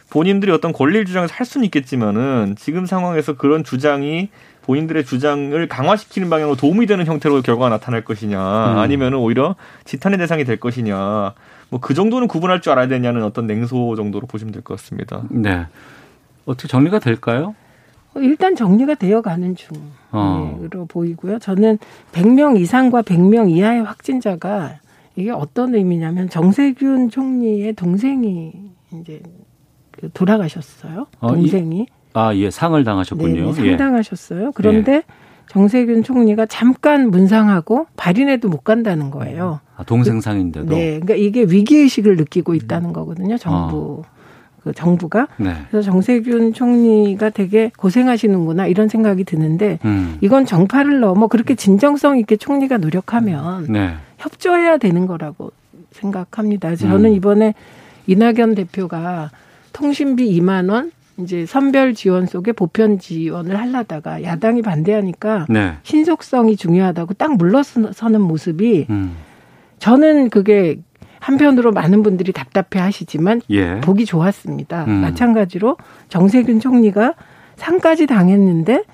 [0.09, 4.29] 본인들이 어떤 권리를 주장해서 할 수는 있겠지만은 지금 상황에서 그런 주장이
[4.67, 8.39] 본인들의 주장을 강화시키는 방향으로 도움이 되는 형태로 결과가 나타날 것이냐
[8.73, 8.79] 음.
[8.79, 11.35] 아니면은 오히려 지탄의 대상이 될 것이냐
[11.71, 15.23] 뭐 그 정도는 구분할 줄 알아야 되냐는 어떤 냉소 정도로 보시면 될 것 같습니다.
[15.31, 15.67] 네.
[16.45, 17.55] 어떻게 정리가 될까요?
[18.15, 20.87] 어, 일단 정리가 되어 가는 중으로 어.
[20.89, 21.39] 보이고요.
[21.39, 21.79] 저는
[22.13, 24.77] 100명 이상과 100명 이하의 확진자가
[25.17, 28.53] 이게 어떤 의미냐면 정세균 총리의 동생이
[29.01, 29.23] 이제
[29.91, 31.07] 그 돌아가셨어요.
[31.21, 31.87] 어, 동생이.
[32.17, 33.53] 아, 예, 상을 당하셨군요.
[33.53, 34.53] 네, 상 당하셨어요.
[34.55, 35.03] 그런데 예.
[35.49, 39.61] 정세균 총리가 잠깐 문상하고 발인해도 못 간다는 거예요.
[39.77, 40.75] 아, 동생 상인데도.
[40.75, 43.37] 네, 그러니까 이게 위기 의식을 느끼고 있다는 거거든요.
[43.37, 44.03] 정부.
[44.03, 44.17] 어.
[44.65, 45.55] 그 정부가 네.
[45.71, 50.19] 그래서 정세균 총리가 되게 고생하시는구나 이런 생각이 드는데 음.
[50.21, 53.95] 이건 정파를 넘어 그렇게 진정성 있게 총리가 노력하면 네.
[54.19, 55.53] 협조해야 되는 거라고
[55.93, 56.75] 생각합니다.
[56.75, 57.15] 저는 음.
[57.15, 57.55] 이번에
[58.09, 59.31] 이낙연 대표가
[59.73, 65.75] 통신비 2만 원 이제 선별 지원 속에 보편 지원을 하려다가 야당이 반대하니까 네.
[65.83, 69.17] 신속성이 중요하다고 딱 물러서는 모습이 음.
[69.79, 70.79] 저는 그게
[71.21, 73.81] 한편으로 많은 분들이 답답해 하시지만 예.
[73.81, 74.85] 보기 좋았습니다.
[74.85, 74.91] 음.
[75.01, 75.77] 마찬가지로
[76.09, 77.15] 정세균 총리가
[77.57, 78.85] 상까지 당했는데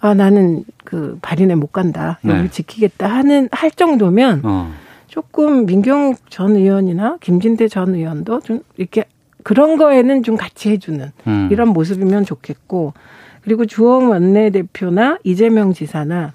[0.00, 2.18] 아 나는 그 발인에 못 간다.
[2.24, 2.50] 여기 네.
[2.50, 4.72] 지키겠다 하는 할 정도면 어.
[5.06, 9.04] 조금 민경욱 전 의원이나 김진태 전 의원도 좀 이렇게
[9.42, 11.48] 그런 거에는 좀 같이 해주는 음.
[11.50, 12.92] 이런 모습이면 좋겠고
[13.42, 16.32] 그리고 주호영 원내대표나 이재명 지사나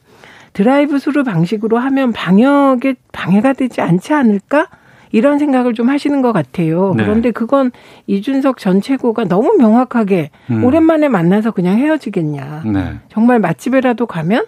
[0.53, 4.67] 드라이브 스루 방식으로 하면 방역에 방해가 되지 않지 않을까?
[5.11, 6.93] 이런 생각을 좀 하시는 것 같아요.
[6.95, 7.03] 네.
[7.03, 7.71] 그런데 그건
[8.07, 10.63] 이준석 전 최고가 너무 명확하게 음.
[10.63, 12.63] 오랜만에 만나서 그냥 헤어지겠냐.
[12.65, 12.99] 네.
[13.09, 14.45] 정말 맛집에라도 가면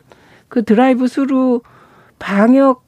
[0.50, 1.62] 그 드라이브 스루
[2.20, 2.86] 방역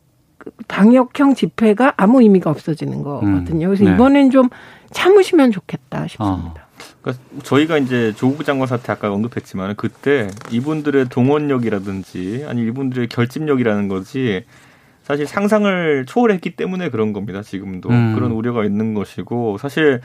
[0.67, 3.67] 방역형 집회가 아무 의미가 없어지는 거거든요.
[3.67, 3.87] 그래서 음.
[3.87, 3.93] 네.
[3.93, 4.49] 이번엔 좀
[4.91, 6.67] 참으시면 좋겠다 싶습니다.
[6.67, 6.69] 어.
[7.01, 14.45] 그러니까 저희가 이제 조국 장관 사태 아까 언급했지만 그때 이분들의 동원력이라든지 아니 이분들의 결집력이라는 거지
[15.03, 17.41] 사실 상상을 초월했기 때문에 그런 겁니다.
[17.41, 18.15] 지금도 음.
[18.15, 20.01] 그런 우려가 있는 것이고 사실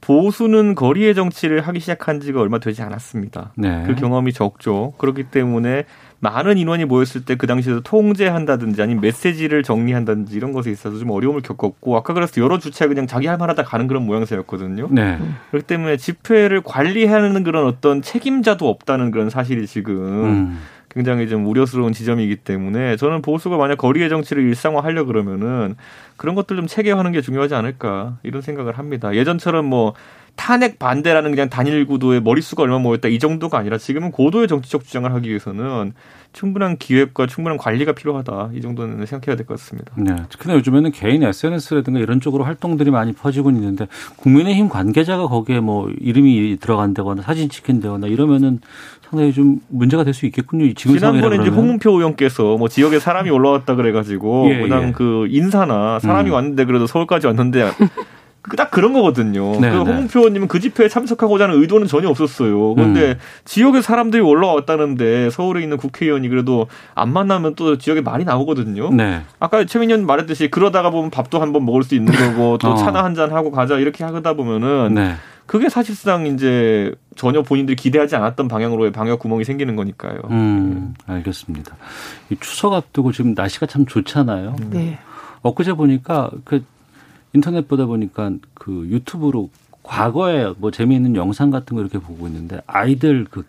[0.00, 3.52] 보수는 거리의 정치를 하기 시작한 지가 얼마 되지 않았습니다.
[3.56, 3.84] 네.
[3.86, 4.92] 그 경험이 적죠.
[4.98, 5.84] 그렇기 때문에
[6.20, 11.40] 많은 인원이 모였을 때 그 당시에도 통제한다든지 아니면 메시지를 정리한다든지 이런 것에 있어서 좀 어려움을
[11.42, 14.88] 겪었고 아까 그래서 여러 주차 그냥 자기 할 만하다 가는 그런 모양새였거든요.
[14.90, 15.18] 네.
[15.50, 20.58] 그렇기 때문에 집회를 관리하는 그런 어떤 책임자도 없다는 그런 사실이 지금 음.
[20.90, 25.76] 굉장히 좀 우려스러운 지점이기 때문에 저는 보수가 만약 거리의 정치를 일상화하려 그러면은
[26.16, 29.14] 그런 것들 좀 체계화하는 게 중요하지 않을까 이런 생각을 합니다.
[29.14, 29.94] 예전처럼 뭐
[30.34, 35.12] 탄핵 반대라는 그냥 단일 구도의 머릿수가 얼마 모였다 이 정도가 아니라 지금은 고도의 정치적 주장을
[35.12, 35.92] 하기 위해서는
[36.32, 39.92] 충분한 기획과 충분한 관리가 필요하다 이 정도는 생각해야 될 것 같습니다.
[39.96, 45.90] 네, 특히나 요즘에는 개인 SNS라든가 이런 쪽으로 활동들이 많이 퍼지고 있는데 국민의힘 관계자가 거기에 뭐
[45.90, 48.60] 이름이 들어간다거나 사진 찍힌다거나 이러면은
[49.10, 50.72] 상당히 좀 문제가 될 수 있겠군요.
[50.74, 54.92] 지금 지난번에 이제 홍문표 의원께서 뭐 지역에 사람이 올라왔다 그래가지고 예, 그냥 예.
[54.92, 56.34] 그 인사나 사람이 음.
[56.34, 57.70] 왔는데 그래도 서울까지 왔는데
[58.56, 59.52] 딱 그런 거거든요.
[59.60, 59.78] 네, 그 네.
[59.78, 62.74] 홍문표 의원님은 그 집회에 참석하고자 하는 의도는 전혀 없었어요.
[62.74, 63.14] 그런데 음.
[63.44, 68.90] 지역에 사람들이 올라왔다는데 서울에 있는 국회의원이 그래도 안 만나면 또 지역에 말이 나오거든요.
[68.94, 69.22] 네.
[69.38, 72.76] 아까 최민현 말했듯이 그러다가 보면 밥도 한 번 먹을 수 있는 거고 또 어.
[72.76, 75.14] 차나 한 잔 하고 가자 이렇게 하다 보면은 네.
[75.46, 80.20] 그게 사실상 이제 전혀 본인들이 기대하지 않았던 방향으로의 방역 구멍이 생기는 거니까요.
[80.30, 81.74] 음, 알겠습니다.
[82.30, 84.56] 이 추석 앞두고 지금 날씨가 참 좋잖아요.
[84.70, 84.98] 네.
[85.42, 86.64] 엊그제 보니까 그
[87.32, 89.50] 인터넷 보다 보니까 그 유튜브로
[89.82, 93.44] 과거에 뭐 재미있는 영상 같은 거 이렇게 보고 있는데 아이들 그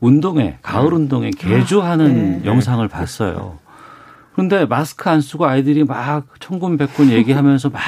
[0.00, 2.44] 운동회 가을 운동회 개주하는 네.
[2.44, 3.58] 영상을 봤어요.
[4.32, 7.80] 그런데 마스크 안 쓰고 아이들이 막 천군백군 얘기하면서 막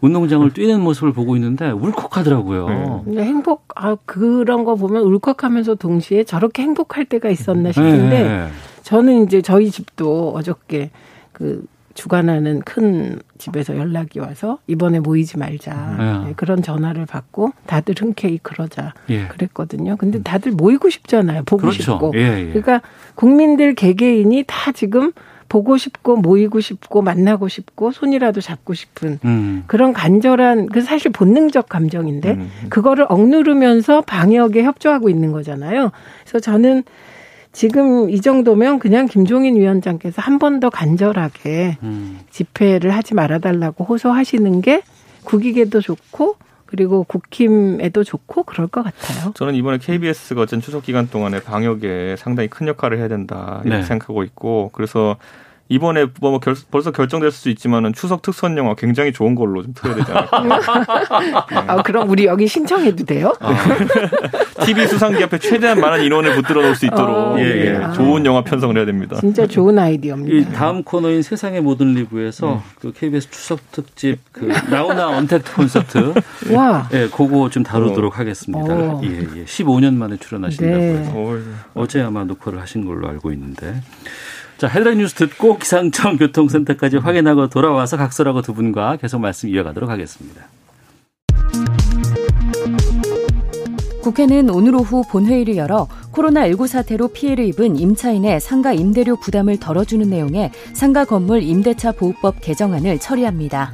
[0.00, 3.04] 운동장을 뛰는 모습을 보고 있는데 울컥하더라고요.
[3.06, 3.24] 네.
[3.24, 8.48] 행복 아 그런 거 보면 울컥하면서 동시에 저렇게 행복할 때가 있었나 싶은데 네.
[8.82, 10.90] 저는 이제 저희 집도 어저께
[11.32, 16.28] 그 주관하는 큰 집에서 연락이 와서 이번에 모이지 말자 네.
[16.28, 19.26] 네, 그런 전화를 받고 다들 흔쾌히 그러자 예.
[19.28, 19.96] 그랬거든요.
[19.96, 20.22] 근데 음.
[20.22, 21.42] 다들 모이고 싶잖아요.
[21.44, 21.82] 보고 그렇죠.
[21.82, 22.12] 싶고.
[22.14, 22.46] 예, 예.
[22.46, 22.82] 그러니까
[23.14, 25.12] 국민들 개개인이 다 지금
[25.48, 29.64] 보고 싶고 모이고 싶고 만나고 싶고 손이라도 잡고 싶은 음.
[29.66, 32.50] 그런 간절한 그 사실 본능적 감정인데 음.
[32.70, 35.90] 그거를 억누르면서 방역에 협조하고 있는 거잖아요.
[36.22, 36.84] 그래서 저는
[37.52, 42.20] 지금 이 정도면 그냥 김종인 위원장께서 한 번 더 간절하게 음.
[42.30, 44.82] 집회를 하지 말아달라고 호소하시는 게
[45.24, 46.36] 국익에도 좋고
[46.66, 49.32] 그리고 국힘에도 좋고 그럴 것 같아요.
[49.34, 53.84] 저는 이번에 KBS가 어쨌든 추석 기간 동안에 방역에 상당히 큰 역할을 해야 된다 이렇게 네.
[53.84, 55.16] 생각하고 있고 그래서
[55.72, 59.96] 이번에 뭐 결, 벌써 결정될 수 있지만은 추석 특선 영화 굉장히 좋은 걸로 좀 틀어야
[59.96, 60.40] 되지 않을까.
[60.42, 61.32] 네.
[61.66, 63.32] 아, 그럼 우리 여기 신청해도 돼요?
[63.40, 64.64] 네.
[64.66, 67.76] TV 수상기 앞에 최대한 많은 인원을 붙들어 놓을 수 있도록 어, 예, 예.
[67.76, 67.92] 아.
[67.92, 69.16] 좋은 영화 편성을 해야 됩니다.
[69.20, 70.36] 진짜 좋은 아이디어입니다.
[70.36, 72.60] 이 다음 코너인 세상의 모든 리뷰에서 음.
[72.78, 76.12] 그 KBS 추석 특집 그 나오나 언택트 콘서트
[76.52, 76.88] 와.
[76.92, 78.16] 예, 그거 좀 다루도록 어.
[78.18, 78.74] 하겠습니다.
[78.74, 79.00] 어.
[79.04, 79.44] 예, 예.
[79.44, 80.98] 15년 만에 출연하신다고 네.
[80.98, 81.38] 해서
[81.74, 83.80] 어제 아마 녹화를 하신 걸로 알고 있는데
[84.62, 90.44] 자, 헤드라인 뉴스 듣고 기상청 교통센터까지 확인하고 돌아와서 각설하고 두 분과 계속 말씀 이어가도록 하겠습니다.
[94.02, 100.52] 국회는 오늘 오후 본회의를 열어 코로나19 사태로 피해를 입은 임차인의 상가 임대료 부담을 덜어주는 내용의
[100.74, 103.72] 상가 건물 임대차 보호법 개정안을 처리합니다.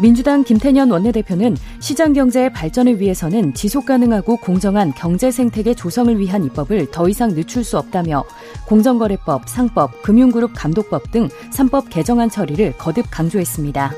[0.00, 6.90] 민주당 김태년 원내대표는 시장 경제의 발전을 위해서는 지속 가능하고 공정한 경제 생태계 조성을 위한 입법을
[6.90, 8.24] 더 이상 늦출 수 없다며
[8.66, 13.92] 공정거래법, 상법, 금융그룹 감독법 등 3법 개정안 처리를 거듭 강조했습니다.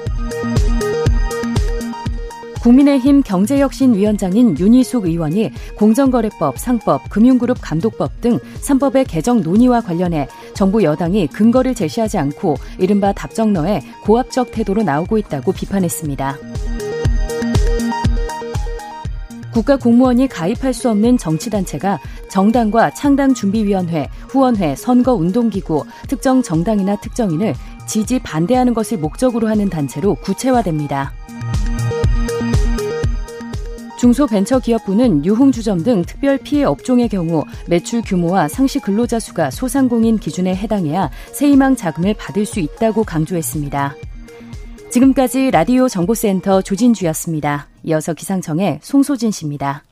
[2.62, 11.27] 국민의힘 경제혁신위원장인 윤희숙 의원이 공정거래법, 상법, 금융그룹 감독법 등 3법의 개정 논의와 관련해 정부 여당이
[11.27, 16.38] 근거를 제시하지 않고 이른바 답정너에 고압적 태도로 나오고 있다고 비판했습니다.
[19.53, 21.98] 국가 공무원이 가입할 수 없는 정치단체가
[22.31, 27.55] 정당과 창당준비위원회, 후원회, 선거운동기구, 특정 정당이나 특정인을
[27.87, 31.12] 지지 반대하는 것을 목적으로 하는 단체로 구체화됩니다.
[34.02, 41.08] 중소벤처기업부는 유흥주점 등 특별 피해 업종의 경우 매출 규모와 상시 근로자 수가 소상공인 기준에 해당해야
[41.32, 43.94] 세희망 자금을 받을 수 있다고 강조했습니다.
[44.90, 47.68] 지금까지 라디오 정보센터 조진주였습니다.
[47.84, 49.84] 이어서 기상청의 송소진 씨입니다.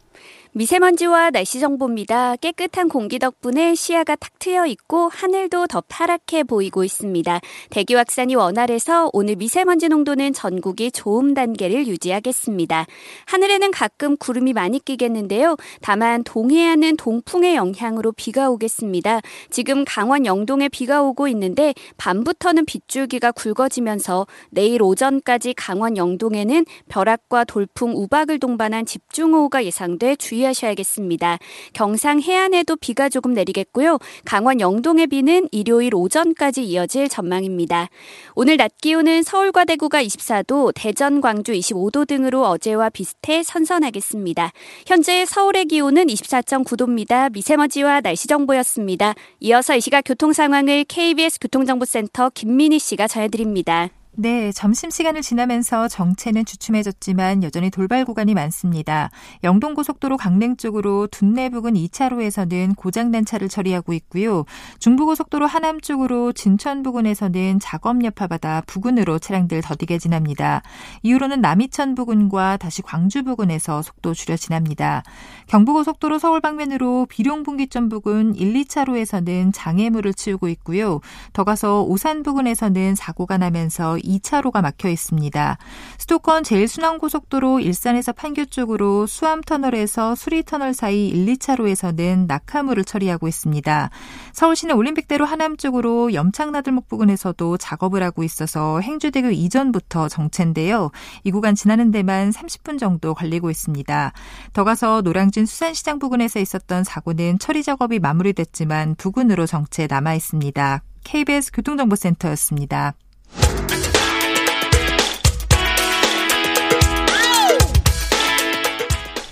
[0.53, 2.35] 미세먼지와 날씨 정보입니다.
[2.35, 7.41] 깨끗한 공기 덕분에 시야가 탁 트여 있고 하늘도 더 파랗게 보이고 있습니다.
[7.71, 12.87] 대기 확산이 원활해서 오늘 미세먼지 농도는 전국이 좋음 단계를 유지하겠습니다.
[13.27, 15.57] 하늘에는 가끔 구름이 많이 끼겠는데요.
[15.83, 19.21] 다만 동해안은 동풍의 영향으로 비가 오겠습니다.
[19.51, 27.93] 지금 강원 영동에 비가 오고 있는데 밤부터는 빗줄기가 굵어지면서 내일 오전까지 강원 영동에는 벼락과 돌풍,
[27.95, 31.39] 우박을 동반한 집중호우가 예상돼 주의 주의하셔야겠습니다.
[31.73, 33.99] 경상 해안에도 비가 조금 내리겠고요.
[34.25, 37.89] 강원 영동의 비는 일요일 오전까지 이어질 전망입니다.
[38.35, 44.53] 오늘 낮 기온은 서울과 대구가 24도, 대전, 광주 25도 등으로 어제와 비슷해 선선하겠습니다.
[44.87, 47.33] 현재 서울의 기온은 24.9도입니다.
[47.33, 49.15] 미세먼지와 날씨 정보였습니다.
[49.41, 53.91] 이어서 이 시각 교통 상황을 KBS 교통정보센터 김민희 씨가 전해드립니다.
[54.13, 59.09] 네, 점심시간을 지나면서 정체는 주춤해졌지만 여전히 돌발 구간이 많습니다.
[59.45, 64.45] 영동고속도로 강릉 쪽으로 둔내 부근 2차로에서는 고장난 차를 처리하고 있고요.
[64.81, 70.63] 중부고속도로 하남 쪽으로 진천 부근에서는 작업 여파받아 부근으로 차량들 더디게 지납니다.
[71.03, 75.05] 이후로는 남이천 부근과 다시 광주 부근에서 속도 줄여 지납니다.
[75.47, 81.01] 경부고속도로 서울 방면으로 비룡분기점 부근 1, 2차로에서는 장애물을 치우고 있고요.
[81.33, 85.59] 더 가서 오산 부근에서는 사고가 나면서 2차로가 막혀 있습니다.
[85.99, 93.91] 수도권 제일순환고속도로 일산에서 판교 쪽으로 수암터널에서 수리터널 사이 1, 2차로에서는 낙하물을 처리하고 있습니다.
[94.33, 100.91] 서울시내 올림픽대로 하남 쪽으로 염창나들목 부근에서도 작업을 하고 있어서 행주대교 이전부터 정체인데요.
[101.25, 104.13] 이 구간 지나는 데만 30분 정도 걸리고 있습니다.
[104.53, 110.83] 더 가서 노량진 수산시장 부근에서 있었던 사고는 처리 작업이 마무리됐지만 부근으로 정체 남아 있습니다.
[111.05, 112.95] KBS 교통정보센터였습니다.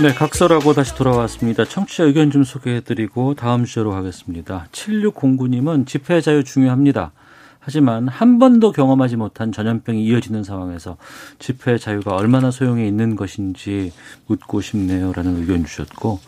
[0.00, 1.66] 네, 각설하고 다시 돌아왔습니다.
[1.66, 4.68] 청취자 의견 좀 소개해드리고 다음 주제로 가겠습니다.
[4.72, 7.12] 7609님은 집회 자유 중요합니다.
[7.58, 10.96] 하지만 한 번도 경험하지 못한 전염병이 이어지는 상황에서
[11.38, 13.92] 집회 자유가 얼마나 소용이 있는 것인지
[14.28, 15.12] 묻고 싶네요.
[15.12, 16.20] 라는 의견 주셨고,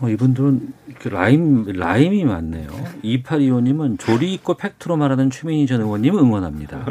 [0.00, 0.72] 어, 이분들은
[1.04, 2.68] 라임, 라임이 많네요.
[3.02, 6.84] 2825님은 조리 있고 팩트로 말하는 최민희 전 의원님 응원합니다.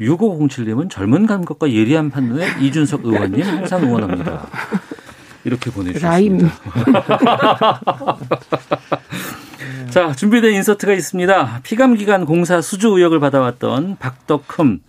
[0.00, 4.46] 6507님은 젊은 감각과 예리한 판단에 이준석 의원님 항상 응원합니다.
[5.44, 6.10] 이렇게 보내주셨습니다.
[6.10, 6.38] 라임.
[9.90, 11.60] 자, 준비된 인서트가 있습니다.
[11.62, 14.80] 피감기관 공사 수주 의혹을 받아왔던 박덕흠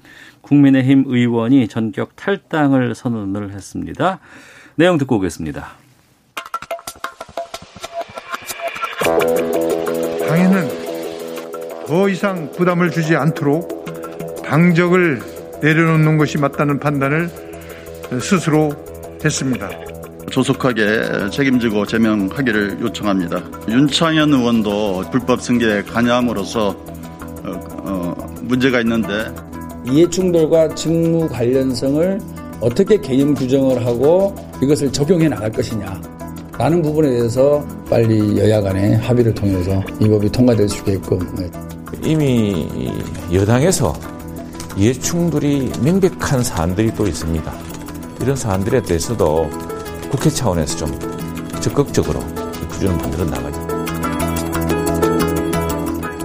[0.42, 4.20] 국민의힘 의원이 전격 탈당을 선언을 했습니다.
[4.76, 5.83] 내용 듣고 오겠습니다.
[10.28, 10.68] 당에는
[11.88, 13.84] 더 이상 부담을 주지 않도록
[14.44, 15.22] 당적을
[15.62, 17.30] 내려놓는 것이 맞다는 판단을
[18.22, 18.72] 스스로
[19.24, 19.70] 했습니다.
[20.32, 23.44] 조속하게 책임지고 제명하기를 요청합니다.
[23.70, 29.32] 윤창현 의원도 불법 승계에 관여함으로써 어, 어, 문제가 있는데
[29.86, 32.20] 이해충돌과 직무 관련성을
[32.62, 36.13] 어떻게 개념 규정을 하고 이것을 적용해 나갈 것이냐
[36.58, 41.50] 라는 부분에 대해서 빨리 여야 간에 합의를 통해서 이 법이 통과될 수 있게끔 네.
[42.04, 42.92] 이미
[43.32, 43.94] 여당에서
[44.78, 47.54] 이해충돌이 명백한 사안들이 또 있습니다.
[48.22, 49.50] 이런 사안들에 대해서도
[50.12, 51.00] 국회 차원에서 좀
[51.60, 52.20] 적극적으로
[52.72, 53.73] 규정을 만들어 나가죠.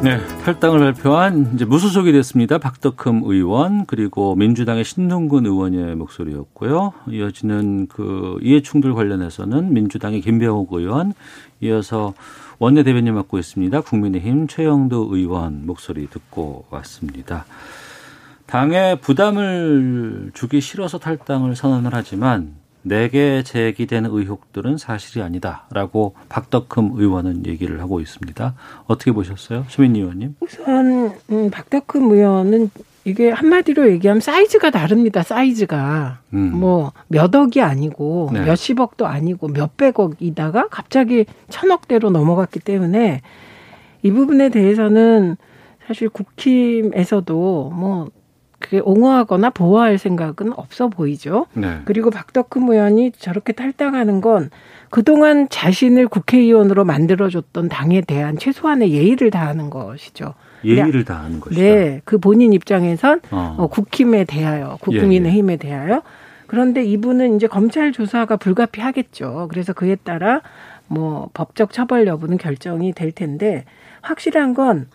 [0.01, 2.59] 네, 탈당을 발표한 이제 무소속이 됐습니다.
[2.59, 6.93] 박덕흠 의원 그리고 민주당의 신동근 의원의 목소리였고요.
[7.11, 11.15] 이어지는 그 이해충돌 관련해서는 민주당의 김병욱 의원,
[11.61, 12.15] 이어서
[12.61, 13.81] 원내 대변인 맡고 있습니다.
[13.81, 17.45] 국민의힘 최영도 의원 목소리 듣고 왔습니다.
[18.47, 27.81] 당에 부담을 주기 싫어서 탈당을 선언을 하지만 내게 제기되는 의혹들은 사실이 아니다라고 박덕흠 의원은 얘기를
[27.81, 28.55] 하고 있습니다.
[28.87, 30.37] 어떻게 보셨어요, 최민희 의원님?
[30.41, 32.71] 우선 음, 박덕흠 의원은
[33.05, 35.23] 이게 한마디로 얘기하면 사이즈가 다릅니다.
[35.23, 36.61] 사이즈가 음.
[36.61, 38.41] 뭐몇 억이 아니고 네.
[38.45, 43.23] 몇십억도 아니고 몇백억이다가 갑자기 천억대로 넘어갔기 때문에
[44.03, 45.37] 이 부분에 대해서는
[45.87, 48.09] 사실 국힘에서도 뭐
[48.59, 51.47] 그게 옹호하거나 보호할 생각은 없어 보이죠.
[51.53, 51.81] 네.
[51.85, 54.51] 그리고 박덕흠 의원이 저렇게 탈당하는 건
[54.91, 60.35] 그동안 자신을 국회의원으로 만들어줬던 당에 대한 최소한의 예의를 다하는 것이죠.
[60.65, 61.61] 예의를 다하는 것이다.
[61.61, 63.57] 네, 그 본인 입장에선 어.
[63.59, 65.57] 어 국힘에 대하여, 국민의힘에 예, 예.
[65.57, 66.03] 대하여.
[66.47, 69.49] 그런데 이분은 이제 검찰 조사가 불가피하겠죠.
[69.51, 70.41] 그래서 그에 따라
[70.87, 73.65] 뭐 법적 처벌 여부는 결정이 될 텐데
[74.01, 74.89] 확실한 건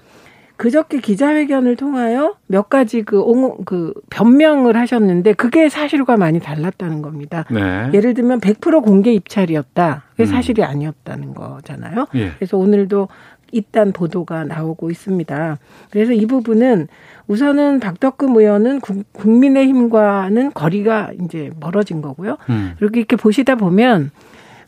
[0.63, 7.43] 그저께 기자회견을 통하여 몇 가지 그, 옹, 그 변명을 하셨는데 그게 사실과 많이 달랐다는 겁니다.
[7.51, 7.89] 네.
[7.93, 10.03] 예를 들면 100% 공개 입찰이었다.
[10.11, 10.25] 그게 음.
[10.25, 12.07] 사실이 아니었다는 거잖아요.
[12.15, 12.31] 예.
[12.37, 13.09] 그래서 오늘도
[13.51, 15.57] 이딴 보도가 나오고 있습니다.
[15.91, 16.87] 그래서 이 부분은
[17.27, 18.79] 우선은 박덕금 의원은
[19.11, 22.37] 국민의힘과는 거리가 이제 멀어진 거고요.
[22.49, 22.75] 음.
[22.79, 24.11] 그렇게 이렇게 보시다 보면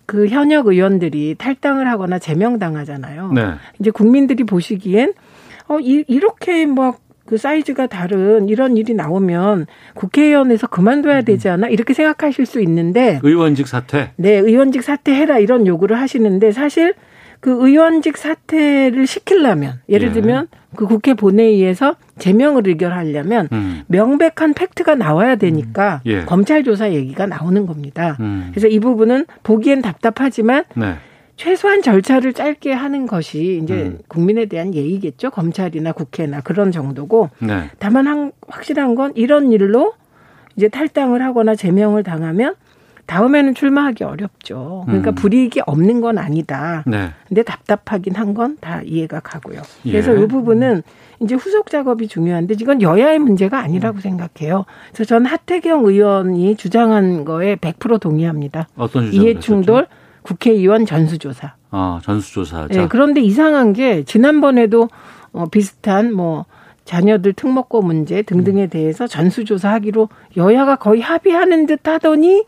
[0.06, 3.32] 그 현역 의원들이 탈당을 하거나 제명당하잖아요.
[3.32, 3.54] 네.
[3.80, 5.14] 이제 국민들이 보시기엔
[5.68, 11.68] 어, 이, 이렇게 막 그 사이즈가 다른 이런 일이 나오면 국회의원에서 그만둬야 되지 않아?
[11.68, 14.12] 이렇게 생각하실 수 있는데 의원직 사퇴.
[14.16, 16.94] 네, 의원직 사퇴해라 이런 요구를 하시는데 사실
[17.40, 20.12] 그 의원직 사퇴를 시키려면 예를 예.
[20.14, 23.82] 들면 그 국회 본회의에서 제명을 의결하려면 음.
[23.88, 26.12] 명백한 팩트가 나와야 되니까 음.
[26.12, 26.26] 예.
[26.26, 28.18] 검찰 조사 얘기가 나오는 겁니다.
[28.20, 28.50] 음.
[28.52, 30.96] 그래서 이 부분은 보기엔 답답하지만 네.
[31.36, 34.00] 최소한 절차를 짧게 하는 것이 이제 음.
[34.08, 35.32] 국민에 대한 예의겠죠.
[35.32, 37.30] 검찰이나 국회나 그런 정도고.
[37.40, 37.70] 네.
[37.80, 39.94] 다만 한, 확실한 건 이런 일로
[40.56, 42.56] 이제 탈당을 하거나 제명을 당하면
[43.06, 44.84] 다음에는 출마하기 어렵죠.
[44.88, 45.16] 그러니까 음.
[45.16, 46.84] 불이익이 없는 건 아니다.
[46.88, 47.10] 네.
[47.28, 49.62] 근데 답답하긴 한 건 다 이해가 가고요.
[49.84, 50.24] 그래서 예.
[50.24, 50.82] 이 부분은
[51.22, 54.66] 이제 후속 작업이 중요한데 이건 여야의 문제가 아니라고 생각해요.
[54.92, 58.68] 그래서 저는 하태경 의원이 주장한 거에 100% 동의합니다.
[58.76, 60.05] 어떤 이해 충돌 하셨죠?
[60.26, 61.54] 국회의원 전수조사.
[61.70, 62.68] 아, 전수조사.
[62.70, 64.90] 네, 그런데 이상한 게 지난번에도
[65.34, 66.46] 어, 비슷한 뭐
[66.84, 72.44] 자녀들 특목고 문제 등등에 대해서 전수조사하기로 여야가 거의 합의하는 듯 하더니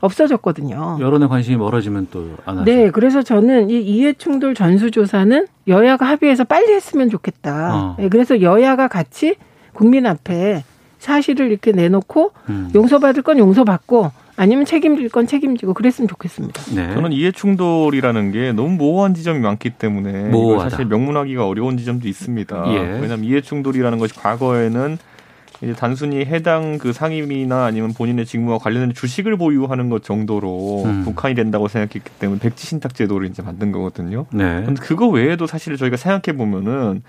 [0.00, 0.98] 없어졌거든요.
[1.00, 2.64] 여론의 관심이 멀어지면 또 안 하죠.
[2.64, 7.74] 네, 그래서 저는 이 이해충돌 전수조사는 여야가 합의해서 빨리 했으면 좋겠다.
[7.74, 7.96] 어.
[7.98, 9.36] 네, 그래서 여야가 같이
[9.72, 10.64] 국민 앞에
[10.98, 12.70] 사실을 이렇게 내놓고 음.
[12.74, 16.62] 용서받을 건 용서받고 아니면 책임질 건 책임지고 그랬으면 좋겠습니다.
[16.74, 16.94] 네.
[16.94, 20.30] 저는 이해 충돌이라는 게 너무 모호한 지점이 많기 때문에
[20.60, 22.64] 사실 명문하기가 어려운 지점도 있습니다.
[22.74, 22.78] 예.
[22.78, 24.98] 왜냐하면 이해 충돌이라는 것이 과거에는
[25.62, 31.04] 이제 단순히 해당 그 상임이나 아니면 본인의 직무와 관련된 주식을 보유하는 것 정도로 음.
[31.04, 34.26] 북한이 된다고 생각했기 때문에 백지 신탁 제도를 이제 만든 거거든요.
[34.32, 34.62] 네.
[34.64, 37.02] 근데 그거 외에도 사실 저희가 생각해 보면은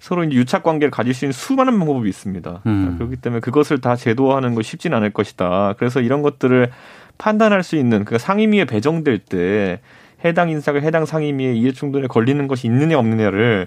[0.00, 2.62] 서로 이제 유착 관계를 가질 수 있는 수많은 방법이 있습니다.
[2.66, 2.94] 음.
[2.98, 5.74] 그렇기 때문에 그것을 다 제도화하는 거 쉽지는 않을 것이다.
[5.78, 6.70] 그래서 이런 것들을
[7.18, 9.80] 판단할 수 있는 그 상임위에 배정될 때
[10.24, 13.66] 해당 인사가 해당 상임위의 이해 충돌에 걸리는 것이 있느냐 없느냐를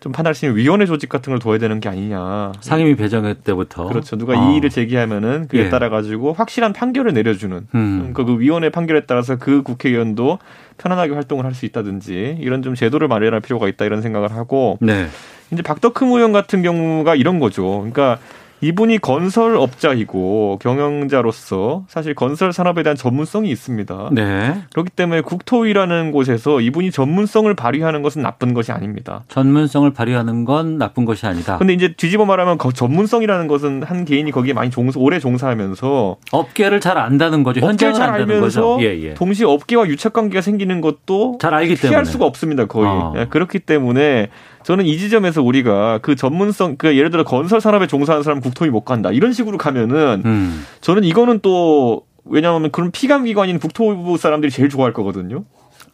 [0.00, 2.52] 좀 판단할 수 있는 위원회 조직 같은 걸 둬야 되는 게 아니냐.
[2.60, 3.88] 상임위 배정회 때부터.
[3.88, 4.16] 그렇죠.
[4.16, 4.50] 누가 어.
[4.50, 5.68] 이의를 제기하면은 그에 예.
[5.70, 8.10] 따라 가지고 확실한 판결을 내려주는 음.
[8.12, 10.38] 그, 그 위원회 판결에 따라서 그 국회의원도
[10.78, 15.06] 편안하게 활동을 할 수 있다든지 이런 좀 제도를 마련할 필요가 있다 이런 생각을 하고 네.
[15.52, 17.78] 이제 박덕흠 의원 같은 경우가 이런 거죠.
[17.78, 18.18] 그러니까
[18.62, 24.08] 이분이 건설업자이고 경영자로서 사실 건설 산업에 대한 전문성이 있습니다.
[24.12, 24.62] 네.
[24.72, 29.24] 그렇기 때문에 국토위라는 곳에서 이분이 전문성을 발휘하는 것은 나쁜 것이 아닙니다.
[29.28, 31.58] 전문성을 발휘하는 건 나쁜 것이 아니다.
[31.58, 36.96] 근데 이제 뒤집어 말하면 전문성이라는 것은 한 개인이 거기에 많이 종사 오래 종사하면서 업계를 잘
[36.96, 37.60] 안다는 거죠.
[37.60, 39.14] 현장을 잘 알면서 예, 예.
[39.14, 42.64] 동시에 업계와 유착 관계가 생기는 것도 잘 알기 피할 때문에 수가 없습니다.
[42.64, 42.86] 거의.
[42.86, 43.12] 어.
[43.16, 44.28] 예, 그렇기 때문에
[44.66, 48.80] 저는 이 지점에서 우리가 그 전문성, 그 예를 들어 건설 산업에 종사하는 사람 국토위 못
[48.80, 50.66] 간다 이런 식으로 가면은 음.
[50.80, 55.44] 저는 이거는 또 왜냐하면 그런 피감기관인 국토부 사람들이 제일 좋아할 거거든요.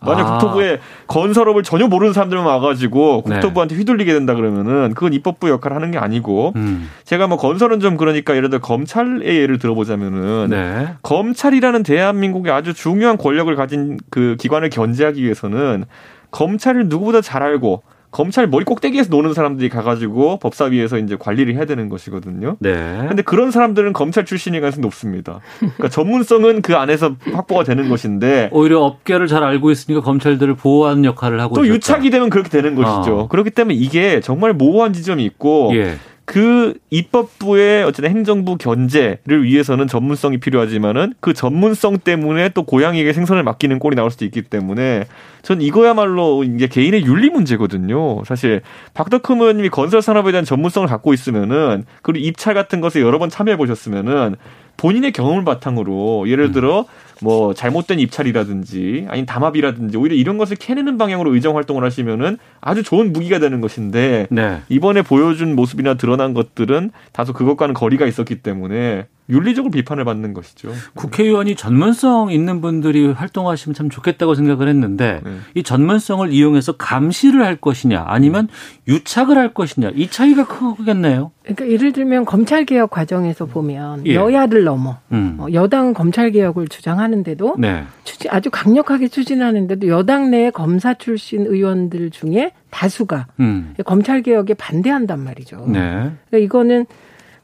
[0.00, 0.38] 만약 아.
[0.38, 3.34] 국토부에 건설업을 전혀 모르는 사람들만 와가지고 네.
[3.34, 6.88] 국토부한테 휘둘리게 된다 그러면은 그건 입법부 역할을 하는 게 아니고 음.
[7.04, 10.88] 제가 뭐 건설은 좀 그러니까 예를 들어 검찰의 예를 들어보자면은 네.
[11.02, 15.84] 검찰이라는 대한민국의 아주 중요한 권력을 가진 그 기관을 견제하기 위해서는
[16.30, 17.82] 검찰을 누구보다 잘 알고
[18.12, 22.56] 검찰 머리 꼭대기에서 노는 사람들이 가가지고 법사위에서 이제 관리를 해야 되는 것이거든요.
[22.60, 23.06] 네.
[23.08, 25.40] 근데 그런 사람들은 검찰 출신일 가능성이 높습니다.
[25.58, 31.40] 그러니까 전문성은 그 안에서 확보가 되는 것인데 오히려 업계를 잘 알고 있으니까 검찰들을 보호하는 역할을
[31.40, 31.74] 하고 또 있었다.
[31.74, 33.20] 유착이 되면 그렇게 되는 것이죠.
[33.20, 33.28] 어.
[33.28, 35.96] 그렇기 때문에 이게 정말 모호한 지점이 있고 예.
[36.24, 43.78] 그 입법부의 어쨌든 행정부 견제를 위해서는 전문성이 필요하지만은 그 전문성 때문에 또 고양이에게 생선을 맡기는
[43.78, 45.06] 꼴이 나올 수도 있기 때문에
[45.42, 48.22] 전 이거야말로 이제 개인의 윤리 문제거든요.
[48.24, 48.62] 사실
[48.94, 53.56] 박덕흠 의원님이 건설 산업에 대한 전문성을 갖고 있으면은 그리고 입찰 같은 것에 여러 번 참여해
[53.56, 54.36] 보셨으면은
[54.76, 56.52] 본인의 경험을 바탕으로 예를 음.
[56.52, 56.86] 들어
[57.22, 63.12] 뭐 잘못된 입찰이라든지 아니 담합이라든지 오히려 이런 것을 캐내는 방향으로 의정 활동을 하시면은 아주 좋은
[63.12, 64.60] 무기가 되는 것인데 네.
[64.68, 70.72] 이번에 보여준 모습이나 드러난 것들은 다소 그것과는 거리가 있었기 때문에 윤리적으로 비판을 받는 것이죠.
[70.94, 75.30] 국회의원이 전문성 있는 분들이 활동하시면 참 좋겠다고 생각을 했는데 네.
[75.54, 78.48] 이 전문성을 이용해서 감시를 할 것이냐 아니면
[78.86, 81.32] 유착을 할 것이냐 이 차이가 크겠네요.
[81.42, 84.14] 그러니까 예를 들면 검찰 개혁 과정에서 보면 예.
[84.14, 85.36] 여야를 넘어 음.
[85.40, 87.84] 어, 여당은 검찰 개혁을 주장하는데도 네.
[88.04, 93.74] 추진, 아주 강력하게 추진하는데도 여당 내 검사 출신 의원들 중에 다수가 음.
[93.84, 95.64] 검찰 개혁에 반대한단 말이죠.
[95.68, 95.80] 네.
[96.28, 96.86] 그러니까 이거는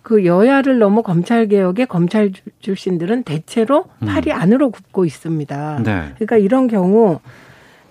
[0.02, 4.06] 그 여야를 넘어 검찰 개혁의 검찰 출신들은 대체로 음.
[4.06, 5.82] 팔이 안으로 굽고 있습니다.
[5.84, 6.12] 네.
[6.14, 7.20] 그러니까 이런 경우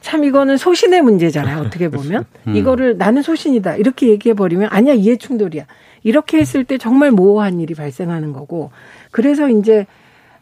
[0.01, 1.59] 참 이거는 소신의 문제잖아요.
[1.59, 2.55] 어떻게 보면 음.
[2.55, 5.65] 이거를 나는 소신이다 이렇게 얘기해 버리면 아니야 이해 충돌이야
[6.03, 8.71] 이렇게 했을 때 정말 모호한 일이 발생하는 거고
[9.11, 9.85] 그래서 이제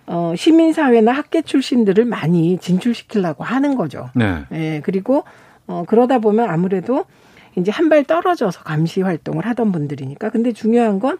[0.07, 4.09] 어 시민사회나 학계 출신들을 많이 진출시키려고 하는 거죠.
[4.13, 4.43] 네.
[4.53, 5.24] 예, 그리고
[5.66, 7.05] 어 그러다 보면 아무래도
[7.57, 10.30] 이제 한 발 떨어져서 감시 활동을 하던 분들이니까.
[10.30, 11.18] 근데 중요한 건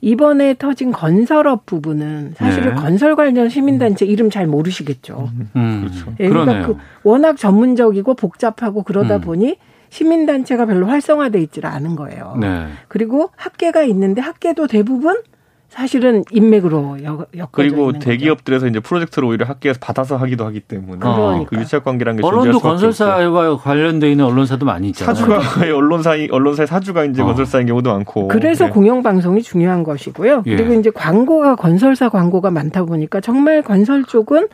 [0.00, 2.80] 이번에 터진 건설업 부분은 사실은 네.
[2.80, 5.30] 건설 관련 시민단체 이름 잘 모르시겠죠.
[5.32, 5.80] 음, 음.
[5.80, 6.14] 그렇죠.
[6.20, 9.20] 예, 그러니까 그 워낙 전문적이고 복잡하고 그러다 음.
[9.22, 9.56] 보니
[9.90, 12.36] 시민단체가 별로 활성화돼 있지를 않은 거예요.
[12.40, 12.66] 네.
[12.88, 15.20] 그리고 학계가 있는데 학계도 대부분
[15.68, 21.50] 사실은 인맥으로 엮 그리고 대기업들에서 이제 프로젝트를 오히려 학계에서 받아서 하기도 하기 때문에 그러니까.
[21.50, 25.14] 그 유착 관계라는 게 언론도 건설사와 관련돼 있는 언론사도 많이 있잖아요.
[25.14, 25.40] 사주가
[25.76, 27.26] 언론사 언론사의 사주가 이제 어.
[27.26, 28.28] 건설사인 경우도 많고.
[28.28, 28.70] 그래서 네.
[28.70, 30.44] 공영 방송이 중요한 것이고요.
[30.46, 30.56] 예.
[30.56, 34.48] 그리고 이제 광고가 건설사 광고가 많다 보니까 정말 건설 쪽은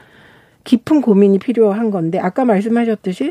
[0.64, 3.30] 깊은 고민이 필요한 건데 아까 말씀하셨듯이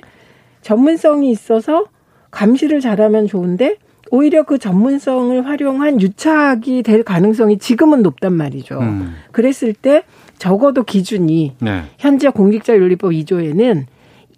[0.61, 1.85] 전문성이 있어서
[2.31, 3.75] 감시를 잘하면 좋은데
[4.11, 8.79] 오히려 그 전문성을 활용한 유착이 될 가능성이 지금은 높단 말이죠.
[8.79, 9.15] 음.
[9.31, 10.03] 그랬을 때
[10.37, 11.83] 적어도 기준이 네.
[11.97, 13.85] 현재 공직자윤리법 2조에는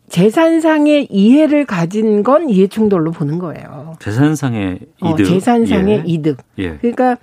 [0.10, 3.96] 재산상의 이해를 가진 건 이해충돌로 보는 거예요.
[4.00, 5.24] 재산상의 어, 이득.
[5.24, 6.04] 어, 재산상의 예.
[6.06, 6.38] 이득.
[6.60, 6.78] 예.
[6.78, 7.18] 그러니까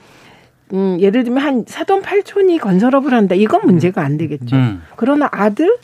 [0.73, 3.35] 음, 예를 들면 한 사돈 팔촌이 건설업을 한다.
[3.35, 4.57] 이건 문제가 안 되겠죠.
[4.57, 4.83] 음.
[4.97, 5.77] 그러나 아들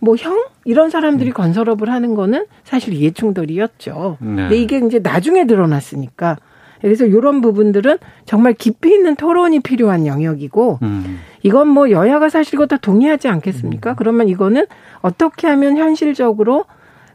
[0.00, 1.34] 뭐 형 이런 사람들이 음.
[1.34, 4.18] 건설업을 하는 거는 사실 이해충돌이었죠.
[4.20, 4.26] 네.
[4.26, 6.38] 근데 이게 이제 나중에 드러났으니까
[6.80, 11.20] 그래서 이런 부분들은 정말 깊이 있는 토론이 필요한 영역이고 음.
[11.42, 13.90] 이건 뭐 여야가 사실 이거 다 동의하지 않겠습니까?
[13.90, 13.96] 음.
[13.96, 14.66] 그러면 이거는
[15.00, 16.64] 어떻게 하면 현실적으로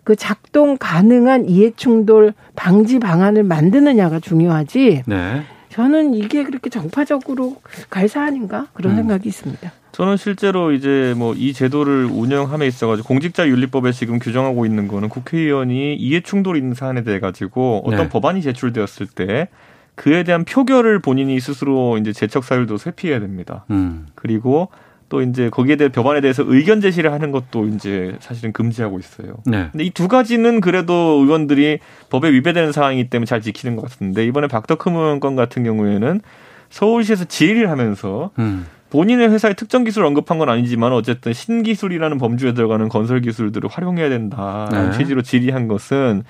[0.03, 5.03] 그 작동 가능한 이해충돌 방지 방안을 만드느냐가 중요하지.
[5.07, 5.41] 네.
[5.69, 7.55] 저는 이게 그렇게 정파적으로
[7.89, 8.97] 갈 사안인가 그런 음.
[8.97, 9.71] 생각이 있습니다.
[9.95, 15.07] 저는 실제로 이제 뭐 이 제도를 운영함에 있어 가지고 공직자 윤리법에 지금 규정하고 있는 거는
[15.09, 18.09] 국회의원이 이해 충돌이 있는 사안에 대해 가지고 어떤 네.
[18.09, 19.47] 법안이 제출되었을 때
[19.95, 23.63] 그에 대한 표결을 본인이 스스로 이제 재척 사유도 회피해야 됩니다.
[23.69, 24.07] 음.
[24.15, 24.67] 그리고
[25.07, 29.37] 또 이제 거기에 대해 법안에 대해서 의견 제시를 하는 것도 이제 사실은 금지하고 있어요.
[29.45, 29.69] 네.
[29.71, 30.93] 근데 이 두 가지는 그래도
[31.23, 31.79] 의원들이
[32.09, 36.19] 법에 위배되는 사항이기 때문에 잘 지키는 것 같은데 이번에 박덕흠 의원 건 같은 경우에는
[36.69, 38.65] 서울시에서 지휘를 하면서 음.
[38.95, 44.91] 본인의 회사의 특정 기술을 언급한 건 아니지만 어쨌든 신기술이라는 범주에 들어가는 건설 기술들을 활용해야 된다라는
[44.91, 44.97] 네.
[44.97, 46.23] 취지로 질의한 것은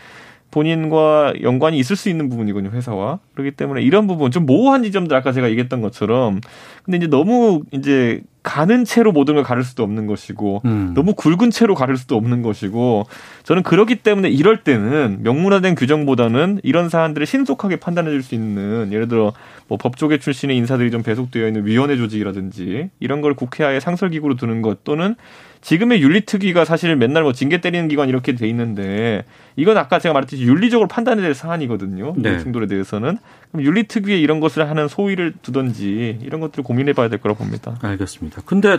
[0.49, 3.19] 본인과 연관이 있을 수 있는 부분이군요, 회사와.
[3.33, 6.39] 그렇기 때문에 이런 부분 좀 모호한 지점들 아까 제가 얘기했던 것처럼
[6.83, 10.93] 근데 이제 너무 이제 가는 채로 모든 걸 가를 수도 없는 것이고 음.
[10.95, 13.05] 너무 굵은 채로 가를 수도 없는 것이고
[13.43, 19.07] 저는 그렇기 때문에 이럴 때는 명문화된 규정보다는 이런 사안들을 신속하게 판단해 줄 수 있는 예를
[19.07, 19.33] 들어
[19.67, 24.83] 뭐 법조계 출신의 인사들이 좀 배속되어 있는 위원회 조직이라든지 이런 걸 국회하에 상설기구로 두는 것
[24.83, 25.15] 또는
[25.61, 30.43] 지금의 윤리특위가 사실 맨날 뭐 징계 때리는 기관 이렇게 돼 있는데 이건 아까 제가 말했듯이
[30.43, 32.13] 윤리적으로 판단해야 될 사안이거든요.
[32.17, 32.37] 네.
[32.37, 33.17] 충돌에 대해서는
[33.51, 37.79] 그럼 윤리특위에 이런 것을 하는 소위를 두든지 이런 것들을 고민해봐야 될 거라고 봅니다.
[37.81, 38.43] 알겠습니다.
[38.45, 38.77] 근데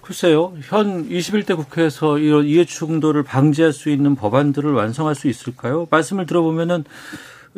[0.00, 5.88] 글쎄요, 현 21대 국회에서 이런 이해충돌을 방지할 수 있는 법안들을 완성할 수 있을까요?
[5.90, 6.84] 말씀을 들어보면은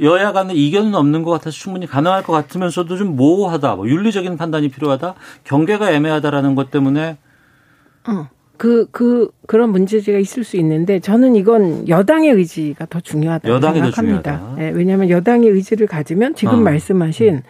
[0.01, 4.69] 여야 간의 이견은 없는 것 같아서 충분히 가능할 것 같으면서도 좀 모호하다, 뭐 윤리적인 판단이
[4.69, 7.19] 필요하다, 경계가 애매하다라는 것 때문에
[8.07, 8.29] 어.
[8.57, 14.41] 그, 그, 그런 문제제가 있을 수 있는데 저는 이건 여당의 의지가 더 중요하다고 여당이 생각합니다.
[14.41, 16.61] 더 네, 왜냐하면 여당의 의지를 가지면 지금 어.
[16.63, 17.43] 말씀하신 음.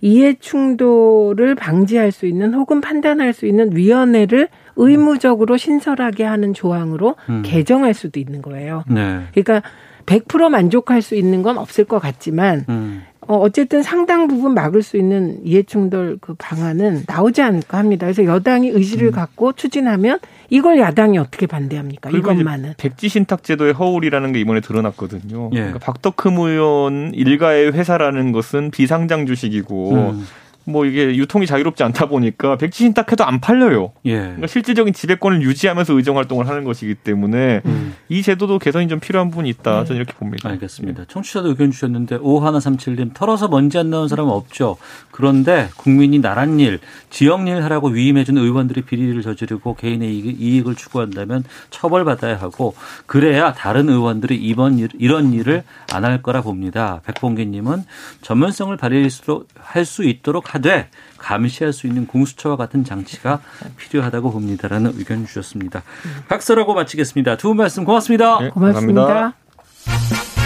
[0.00, 7.42] 이해 충돌을 방지할 수 있는 혹은 판단할 수 있는 위원회를 의무적으로 신설하게 하는 조항으로 음.
[7.44, 8.84] 개정할 수도 있는 거예요.
[8.88, 9.22] 네.
[9.32, 9.62] 그러니까
[10.06, 13.02] 100% 만족할 수 있는 건 없을 것 같지만 음.
[13.28, 18.06] 어, 어쨌든 상당 부분 막을 수 있는 이해충돌 그 방안은 나오지 않을까 합니다.
[18.06, 19.12] 그래서 여당이 의지를 음.
[19.12, 22.10] 갖고 추진하면 이걸 야당이 어떻게 반대합니까?
[22.10, 22.74] 이것만은.
[22.76, 25.50] 백지 신탁 제도의 허울이라는 게 이번에 드러났거든요.
[25.54, 25.56] 예.
[25.56, 30.26] 그러니까 박덕흠 의원 일가의 회사라는 것은 비상장 주식이고 음.
[30.66, 33.92] 뭐 이게 유통이 자유롭지 않다 보니까 백지 신탁해도 안 팔려요.
[34.06, 34.16] 예.
[34.18, 37.94] 그러니까 실질적인 지배권을 유지하면서 의정 활동을 하는 것이기 때문에 음.
[38.08, 39.80] 이 제도도 개선이 좀 필요한 부분이 있다.
[39.80, 39.84] 네.
[39.84, 40.48] 저는 이렇게 봅니다.
[40.48, 41.04] 알겠습니다.
[41.08, 44.78] 청취자도 의견 주셨는데 5137님 털어서 먼지 안 나온 사람은 없죠.
[45.10, 52.36] 그런데 국민이 나란 일, 지역 일 하라고 위임해준 의원들이 비리를 저지르고 개인의 이익을 추구한다면 처벌받아야
[52.36, 55.62] 하고 그래야 다른 의원들이 이번 일, 이런 일을
[55.92, 57.00] 안 할 거라 봅니다.
[57.04, 57.84] 백봉기님은
[58.22, 60.88] 전문성을 발휘할 수 있도록 하되
[61.18, 63.40] 감시할 수 있는 공수처와 같은 장치가
[63.76, 65.82] 필요하다고 봅니다라는 의견 주셨습니다.
[66.28, 67.36] 박서라고 마치겠습니다.
[67.36, 68.40] 두 분 말씀 고맙습니다.
[68.40, 69.04] 네, 고맙습니다.
[69.04, 70.36] 고맙습니다.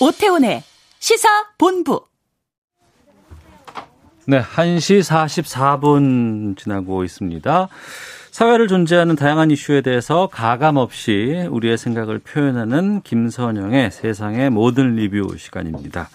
[0.00, 0.62] 오태훈의
[0.98, 1.28] 시사
[1.58, 2.04] 본부.
[4.26, 7.68] 네, 1시 44분 지나고 있습니다.
[8.34, 16.08] 사회를 존재하는 다양한 이슈에 대해서 가감 없이 우리의 생각을 표현하는 김선영의 세상의 모든 리뷰 시간입니다.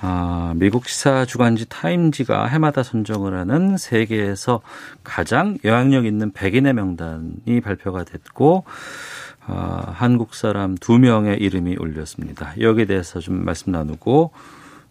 [0.00, 4.62] 아, 미국 시사 주간지 타임지가 해마다 선정을 하는 세계에서
[5.04, 8.64] 가장 영향력 있는 100인의 명단이 발표가 됐고
[9.46, 12.54] 아, 한국 사람 두 명의 이름이 올렸습니다.
[12.58, 14.30] 여기에 대해서 좀 말씀 나누고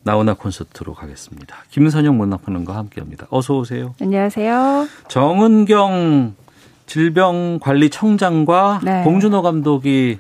[0.09, 1.55] 나훈아 콘서트로 가겠습니다.
[1.69, 3.27] 김선영 문학평론가 함께합니다.
[3.29, 3.93] 어서 오세요.
[4.01, 4.87] 안녕하세요.
[5.07, 6.33] 정은경
[6.87, 9.03] 질병관리청장과 네.
[9.03, 10.17] 봉준호 감독이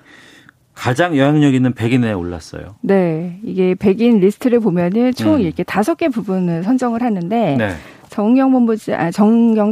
[0.75, 2.75] 가장 영향력 있는 백인에 올랐어요.
[2.81, 3.39] 네.
[3.43, 5.41] 이게 백인 리스트를 보면은 총 음.
[5.41, 7.75] 이렇게 다섯 개 부문을 선정을 하는데 네.
[8.09, 9.71] 정은경 본부장, 아, 정은경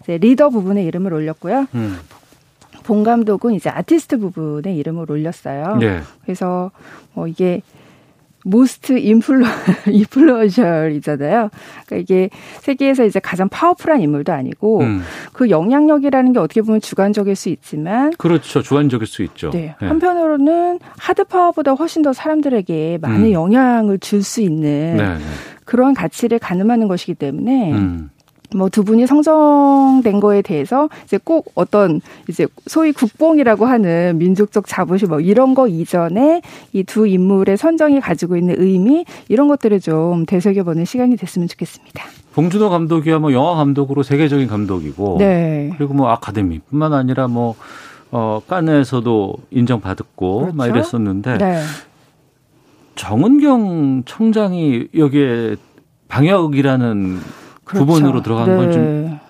[0.00, 1.66] 이제 리더 부문에 이름을 올렸고요.
[1.74, 1.98] 음.
[2.84, 5.76] 봉 감독은 이제 아티스트 부문에 이름을 올렸어요.
[5.76, 6.02] 네.
[6.22, 6.70] 그래서
[7.14, 7.62] 뭐 이게
[8.48, 9.44] most influ-
[9.90, 11.50] influential이잖아요.
[11.86, 12.30] 그러니까 이게
[12.60, 15.02] 세계에서 이제 가장 파워풀한 인물도 아니고 음.
[15.32, 18.62] 그 영향력이라는 게 어떻게 보면 주관적일 수 있지만 그렇죠.
[18.62, 19.50] 주관적일 수 있죠.
[19.50, 19.74] 네.
[19.80, 19.86] 네.
[19.86, 23.32] 한편으로는 하드 파워보다 훨씬 더 사람들에게 많은 음.
[23.32, 25.18] 영향을 줄 수 있는 네, 네.
[25.64, 28.10] 그런 가치를 가늠하는 것이기 때문에 음.
[28.54, 35.08] 뭐 두 분이 성정된 거에 대해서 이제 꼭 어떤 이제 소위 국뽕이라고 하는 민족적 자부심
[35.08, 36.42] 뭐 이런 거 이전에
[36.72, 42.04] 이 두 인물의 선정이 가지고 있는 의미 이런 것들을 좀 되새겨보는 시간이 됐으면 좋겠습니다.
[42.34, 45.70] 봉준호 감독이야 뭐 영화 감독으로 세계적인 감독이고 네.
[45.76, 47.56] 그리고 뭐 아카데미뿐만 아니라 뭐
[48.10, 50.56] 어, 깐에서도 인정받았고 그렇죠?
[50.56, 51.60] 막 이랬었는데 네.
[52.94, 55.56] 정은경 청장이 여기에
[56.08, 57.18] 방역이라는
[57.68, 57.86] 그렇죠.
[57.86, 58.64] 부분으로 들어가는 네.
[58.64, 59.20] 건좀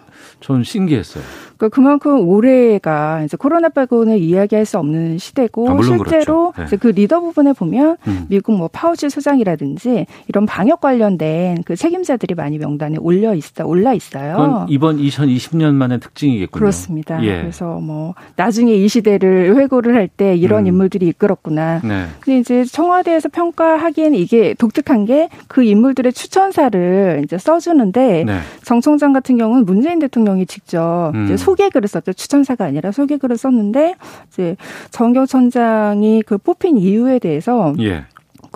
[0.41, 1.25] 저는 신기했어요.
[1.59, 6.71] 그러니까 그만큼 올해가 이제 코로나 빼고는 이야기할 수 없는 시대고 아, 실제로 그렇죠.
[6.71, 6.77] 네.
[6.77, 8.27] 그 리더 부분에 보면 음.
[8.29, 14.67] 미국 뭐 파우치 소장이라든지 이런 방역 관련된 그 책임자들이 많이 명단에 올려 있어 올라 있어요.
[14.69, 16.61] 이번 2020년 만의 특징이겠군요.
[16.61, 17.23] 그렇습니다.
[17.25, 17.41] 예.
[17.41, 20.69] 그래서 뭐 나중에 이 시대를 회고를 할 때 이런 음.
[20.69, 21.83] 인물들이 이끌었구나.
[21.85, 22.07] 네.
[22.21, 28.39] 근데 이제 청와대에서 평가하기에는 이게 독특한 게 그 인물들의 추천사를 이제 써주는데 네.
[28.63, 31.27] 정 총장 같은 경우는 문재인 대통령이 직접 음.
[31.49, 32.13] 소개글을 썼죠.
[32.13, 33.95] 추천사가 아니라 소개글을 썼는데
[34.29, 34.57] 이제
[34.91, 38.05] 정경 천장이 그 뽑힌 이유에 대해서 예.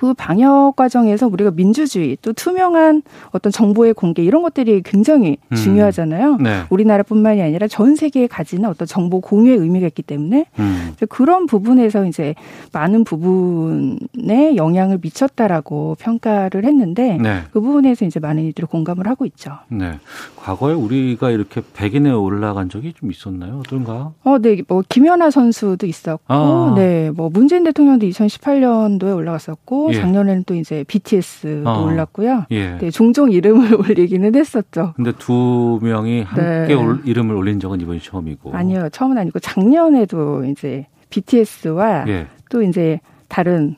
[0.03, 5.55] 그 방역 과정에서 우리가 민주주의 또 투명한 어떤 정보의 공개 이런 것들이 굉장히 음.
[5.55, 6.39] 중요하잖아요.
[6.39, 6.63] 네.
[6.71, 10.95] 우리나라뿐만이 아니라 전 세계에 가지는 어떤 정보 공유의 의미가 있기 때문에 음.
[11.09, 12.35] 그런 부분에서 이제
[12.73, 17.43] 많은 부분에 영향을 미쳤다라고 평가를 했는데 네.
[17.53, 19.53] 그 부분에서 이제 많은 이들이 공감을 하고 있죠.
[19.69, 20.01] 네.
[20.35, 23.61] 과거에 우리가 이렇게 백인에 올라간 적이 좀 있었나요?
[23.61, 24.11] 어떤가?
[24.25, 24.63] 어, 네.
[24.67, 26.75] 뭐 김연아 선수도 있었고, 아.
[26.75, 27.13] 네.
[27.13, 30.01] 뭐 문재인 대통령도 2018년도에 올라갔었고 예.
[30.01, 31.85] 작년에는 또 이제 BTS도 어.
[31.85, 32.47] 올랐고요.
[32.51, 32.79] 예.
[32.79, 34.93] 네, 종종 이름을 올리기는 했었죠.
[34.97, 36.75] 근데 두 명이 함께 네.
[36.75, 38.55] 올, 이름을 올린 적은 이번이 처음이고.
[38.55, 42.27] 아니요, 처음은 아니고 작년에도 이제 BTS와 예.
[42.51, 43.77] 또 이제 다른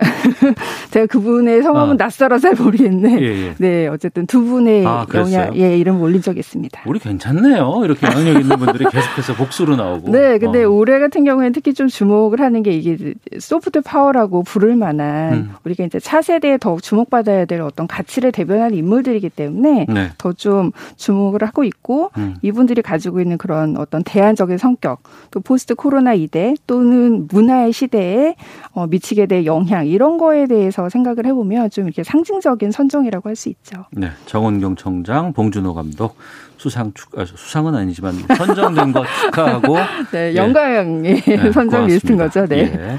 [0.90, 2.04] 제가 그분의 성함은 아.
[2.04, 3.20] 낯설어 잘 모르겠네.
[3.20, 3.54] 예, 예.
[3.58, 6.82] 네, 어쨌든 두 분의 아, 영향, 예, 이름 올린 적이 있습니다.
[6.86, 7.82] 우리 괜찮네요.
[7.84, 10.10] 이렇게 영향력 있는 분들이 계속해서 복수로 나오고.
[10.10, 10.70] 네, 근데 어.
[10.70, 15.50] 올해 같은 경우에는 특히 좀 주목을 하는 게 이게 소프트 파워라고 부를 만한 음.
[15.64, 20.10] 우리가 이제 차세대에 더욱 주목받아야 될 어떤 가치를 대변하는 인물들이기 때문에 네.
[20.18, 22.36] 더좀 주목을 하고 있고 음.
[22.42, 28.34] 이분들이 가지고 있는 그런 어떤 대안적인 성격 또 포스트 코로나 시대 또는 문화의 시대에
[28.72, 33.48] 어, 미치게 될 영향 이런 거에 대해서 생각을 해보면 좀 이렇게 상징적인 선정이라고 할 수
[33.48, 33.84] 있죠.
[33.92, 36.16] 네, 정은경 청장, 봉준호 감독
[36.56, 39.76] 수상 축 아, 수상은 아니지만 선정된 것 축하하고
[40.12, 42.46] 네, 영광의 네, 선정 리스트인 거죠.
[42.46, 42.58] 네.
[42.58, 42.98] 예.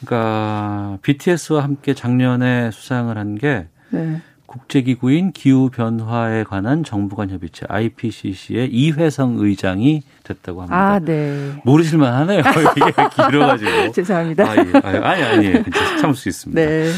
[0.00, 4.20] 그러니까 BTS와 함께 작년에 수상을 한게 네.
[4.46, 10.76] 국제기구인 기후변화에 관한 정부 간 협의체 IPCC의 이회성 의장이 됐다고 합니다.
[10.76, 11.52] 아, 네.
[11.64, 12.40] 모르실만 하네요.
[12.76, 13.92] 이게 길어가지고.
[13.92, 14.44] 죄송합니다.
[14.44, 14.60] 아, 예.
[14.82, 15.64] 아니, 아니, 아니.
[16.00, 16.60] 참을 수 있습니다.
[16.60, 16.90] 네.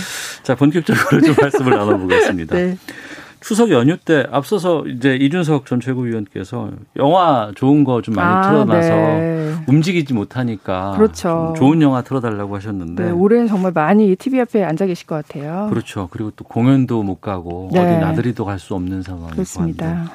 [0.43, 2.57] 자, 본격적으로 좀 말씀을 나눠보겠습니다.
[2.57, 2.77] 네.
[3.41, 8.89] 추석 연휴 때 앞서서 이제 이준석 전 최고위원께서 영화 좋은 거 좀 많이 아, 틀어놔서
[8.89, 9.55] 네.
[9.69, 11.55] 움직이지 못하니까 그렇죠.
[11.57, 15.69] 좋은 영화 틀어달라고 하셨는데 네, 올해는 정말 많이 TV 앞에 앉아 계실 것 같아요.
[15.71, 16.09] 그렇죠.
[16.11, 17.81] 그리고 또 공연도 못 가고 네.
[17.81, 19.87] 어디 나들이도 갈 수 없는 상황이고 그렇습니다.
[19.87, 20.11] 한데.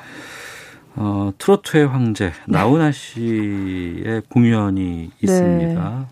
[0.96, 2.34] 어, 트로트의 황제 네.
[2.58, 5.90] 나훈아 씨의 공연이 있습니다.
[6.00, 6.06] 네.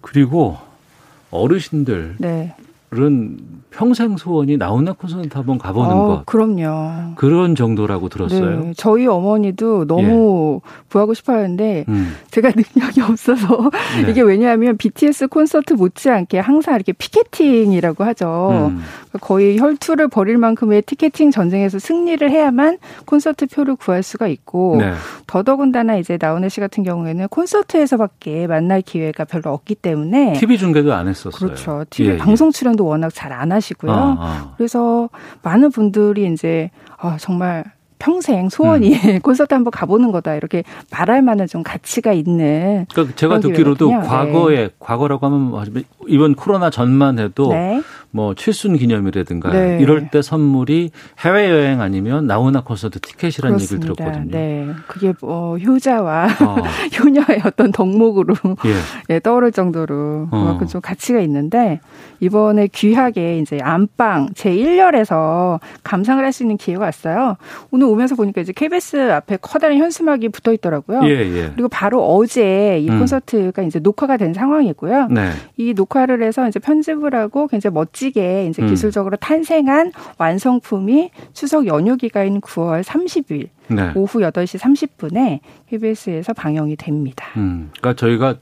[0.00, 0.58] 그리고
[1.30, 2.54] 어르신들 네.
[2.92, 3.38] 은
[3.70, 6.26] 평생 소원이 나훈아 콘서트 한번 가보는 어, 것.
[6.26, 7.14] 그럼요.
[7.14, 8.64] 그런 정도라고 들었어요.
[8.64, 10.70] 네, 저희 어머니도 너무 예.
[10.90, 12.12] 구하고 싶어 하는데 음.
[12.32, 13.70] 제가 능력이 없어서
[14.02, 14.10] 네.
[14.10, 18.70] 이게 왜냐하면 BTS 콘서트 못지않게 항상 이렇게 피켓팅이라고 하죠.
[18.72, 18.80] 음.
[19.20, 24.92] 거의 혈투를 벌일 만큼의 티켓팅 전쟁에서 승리를 해야만 콘서트 표를 구할 수가 있고 네.
[25.28, 31.06] 더더군다나 이제 나훈아 씨 같은 경우에는 콘서트에서밖에 만날 기회가 별로 없기 때문에 TV 중계도 안
[31.06, 31.38] 했었어요.
[31.38, 31.84] 그렇죠.
[31.90, 32.18] TV 예, 예.
[32.18, 33.92] 방송 출연도 방송도 워낙 잘 안 하시고요.
[33.92, 34.54] 아, 아.
[34.56, 35.08] 그래서
[35.42, 37.64] 많은 분들이 이제 아, 정말
[37.98, 39.18] 평생 소원이 음.
[39.22, 42.86] 콘서트 한번 가보는 거다 이렇게 말할 만한 좀 가치가 있는.
[42.92, 44.08] 그러니까 제가 듣기로도 기회거든요.
[44.08, 44.68] 과거에 네.
[44.80, 45.62] 과거라고 하면 뭐
[46.08, 47.82] 이번 코로나 전만 해도 네.
[48.12, 49.78] 뭐 칠순 기념이라든가 네.
[49.80, 50.90] 이럴 때 선물이
[51.20, 53.86] 해외 여행 아니면 나훈아 콘서트 티켓이라는 그렇습니다.
[53.86, 54.30] 얘기를 들었거든요.
[54.32, 56.56] 네, 그게 뭐 효자와 어.
[56.98, 58.34] 효녀의 어떤 덕목으로
[58.66, 59.14] 예.
[59.14, 60.38] 예, 떠오를 정도로 어.
[60.40, 61.80] 그만큼 좀 가치가 있는데
[62.20, 67.36] 이번에 귀하게 이제 안방 제 1열에서 감상을 할 수 있는 기회가 왔어요.
[67.72, 71.00] 오늘 오면서 보니까 이제 KBS 앞에 커다란 현수막이 붙어 있더라고요.
[71.04, 71.50] 예, 예.
[71.52, 73.00] 그리고 바로 어제 이 음.
[73.00, 75.08] 콘서트가 이제 녹화가 된 상황이고요.
[75.08, 75.30] 네.
[75.56, 78.68] 이 녹화를 해서 이제 편집을 하고 굉장히 멋 지게 이제 음.
[78.68, 83.92] 기술적으로 탄생한 완성품이 추석 연휴 기간인 9월 30일 네.
[83.94, 87.26] 오후 8시 30분에 KBS에서 방영이 됩니다.
[87.36, 87.70] 음.
[87.78, 88.36] 그러니까 저희가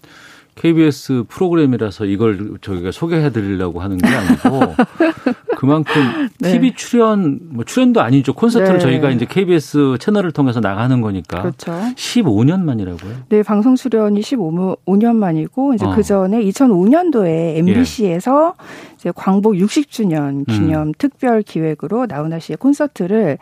[0.54, 4.74] KBS 프로그램이라서 이걸 저희가 소개해 드리려고 하는 게 아니고
[5.59, 5.92] 그만큼
[6.38, 6.52] 네.
[6.52, 8.32] TV 출연 뭐 출연도 아니죠.
[8.32, 8.78] 콘서트를 네.
[8.78, 11.42] 저희가 이제 KBS 채널을 통해서 나가는 거니까.
[11.42, 11.72] 그렇죠.
[11.96, 13.12] 15년 만이라고요?
[13.28, 15.96] 네, 방송 출연이 15년 만이고 이제 어.
[15.96, 18.88] 그 전에 2005년도에 MBC에서 예.
[18.98, 20.92] 이제 광복 60주년 기념 음.
[20.98, 23.38] 특별 기획으로 나훈아 씨의 콘서트를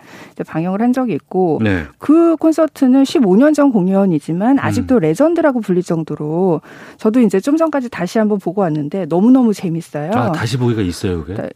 [0.46, 1.84] 방영을 한 적이 있고 네.
[1.98, 5.00] 그 콘서트는 15년 전 공연이지만 아직도 음.
[5.00, 6.60] 레전드라고 불릴 정도로
[6.98, 10.12] 저도 이제 좀 전까지 다시 한번 보고 왔는데 너무너무 재밌어요.
[10.12, 11.34] 아, 다시 보기가 있어요, 그게?
[11.34, 11.50] 그러니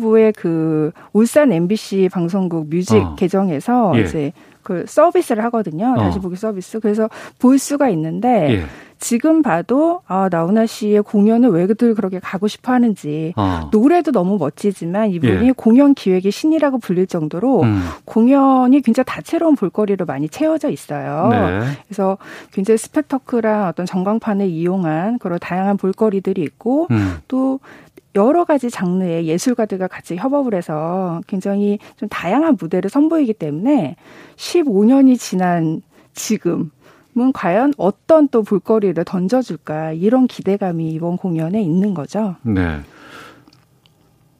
[0.00, 3.14] 까 유튜브에 그 울산 MBC 방송국 뮤직 어.
[3.14, 4.00] 계정에서 예.
[4.00, 4.32] 이제
[4.62, 5.94] 그 서비스를 하거든요.
[5.96, 6.20] 다시 어.
[6.20, 6.80] 보기 서비스.
[6.80, 8.64] 그래서 볼 수가 있는데 예.
[8.98, 13.70] 지금 봐도 아 나훈아 씨의 공연을 왜들 그렇게 가고 싶어 하는지 어.
[13.72, 15.52] 노래도 너무 멋지지만 이분이 예.
[15.52, 17.80] 공연 기획의 신이라고 불릴 정도로 음.
[18.04, 21.28] 공연이 굉장히 다채로운 볼거리로 많이 채워져 있어요.
[21.30, 21.60] 네.
[21.88, 22.18] 그래서
[22.52, 27.18] 굉장히 스펙터클한 어떤 전광판을 이용한 그런 다양한 볼거리들이 있고 음.
[27.26, 27.60] 또
[28.14, 33.96] 여러 가지 장르의 예술가들과 같이 협업을 해서 굉장히 좀 다양한 무대를 선보이기 때문에
[34.36, 35.82] 15년이 지난
[36.12, 36.70] 지금
[37.18, 42.36] 은 과연 어떤 또 볼거리를 던져줄까 이런 기대감이 이번 공연에 있는 거죠.
[42.42, 42.80] 네.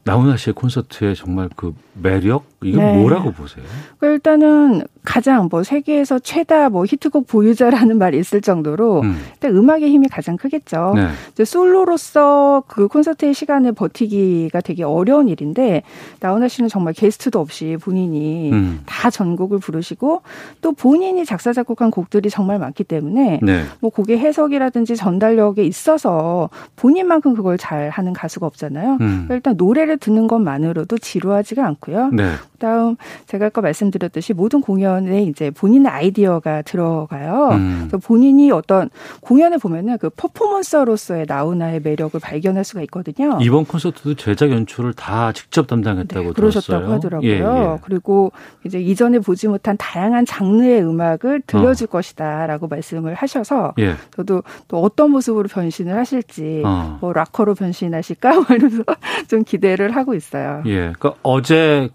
[0.04, 2.96] 나훈아 씨의 콘서트의 정말 그 매력 이게 네.
[2.96, 3.64] 뭐라고 보세요?
[3.98, 9.16] 그 일단은 가장 뭐 세계에서 최다 뭐 히트곡 보유자라는 말이 있을 정도로 음.
[9.32, 10.92] 일단 음악의 힘이 가장 크겠죠.
[10.94, 11.08] 네.
[11.32, 15.82] 이제 솔로로서 그 콘서트의 시간을 버티기가 되게 어려운 일인데
[16.20, 18.80] 나훈아 씨는 정말 게스트도 없이 본인이 음.
[18.84, 20.22] 다 전곡을 부르시고
[20.60, 23.64] 또 본인이 작사 작곡한 곡들이 정말 많기 때문에 네.
[23.80, 28.98] 뭐 곡의 해석이라든지 전달력에 있어서 본인만큼 그걸 잘 하는 가수가 없잖아요.
[29.00, 29.24] 음.
[29.26, 32.10] 그러니까 일단 노래를 듣는 것만으로도 지루하지가 않고요.
[32.12, 32.32] 네.
[32.52, 32.96] 그다음
[33.26, 37.50] 제가 아까 말씀드렸듯이 모든 공연 에 이제 본인의 아이디어가 들어가요.
[37.52, 37.86] 음.
[37.88, 43.38] 그래서 본인이 어떤 공연을 보면은 그 퍼포먼서로서의 나훈아의 매력을 발견할 수가 있거든요.
[43.40, 46.94] 이번 콘서트도 제작 연출을 다 직접 담당했다고 네, 그러셨다고 들었어요.
[46.94, 47.30] 하더라고요.
[47.30, 47.78] 예, 예.
[47.82, 48.32] 그리고
[48.64, 51.90] 이제 이전에 보지 못한 다양한 장르의 음악을 들려줄 어.
[51.90, 53.94] 것이다라고 말씀을 하셔서 예.
[54.16, 56.98] 저도 또 어떤 모습으로 변신을 하실지 어.
[57.00, 58.84] 뭐 락커로 변신하실까 뭐 이러면서
[59.28, 60.62] 좀 기대를 하고 있어요.
[60.66, 60.92] 예.
[60.92, 61.90] 그러니까 어제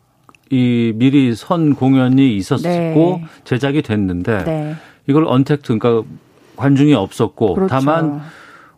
[0.49, 3.23] 이 미리 선 공연이 있었고 네.
[3.43, 4.75] 제작이 됐는데 네.
[5.07, 6.07] 이걸 언택트 그러니까
[6.55, 7.69] 관중이 없었고 그렇죠.
[7.69, 8.21] 다만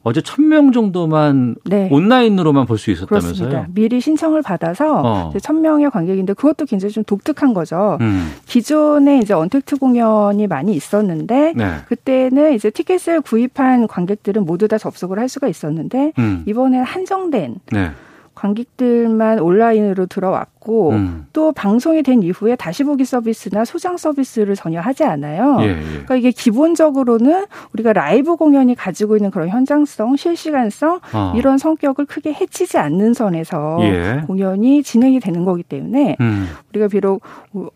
[0.03, 1.89] 어제 천 명 정도만 네.
[1.91, 3.49] 온라인으로만 볼 수 있었다면서요?
[3.49, 3.67] 그렇습니다.
[3.73, 5.33] 미리 신청을 받아서 어.
[5.41, 7.97] 천명의 관객인데 그것도 굉장히 좀 독특한 거죠.
[7.99, 8.31] 음.
[8.45, 11.65] 기존에 이제 언택트 공연이 많이 있었는데 네.
[11.89, 16.43] 그때는 이제 티켓을 구입한 관객들은 모두 다 접속을 할 수가 있었는데 음.
[16.47, 17.91] 이번에 한정된 네.
[18.37, 21.25] 관객들만 온라인으로 들어왔고 음.
[21.33, 25.57] 또 방송이 된 이후에 다시 보기 서비스나 소장 서비스를 전혀 하지 않아요.
[25.61, 25.81] 예, 예.
[25.81, 31.33] 그러니까 이게 기본적으로는 우리가 라이브 공연이 가지고 있는 그런 현장성, 실시간성 어.
[31.35, 34.23] 이런 성격을 크게 해치지 않는 선에서 예.
[34.27, 36.47] 공연이 진행이 되는 거기 때문에 음.
[36.69, 37.23] 우리가 비록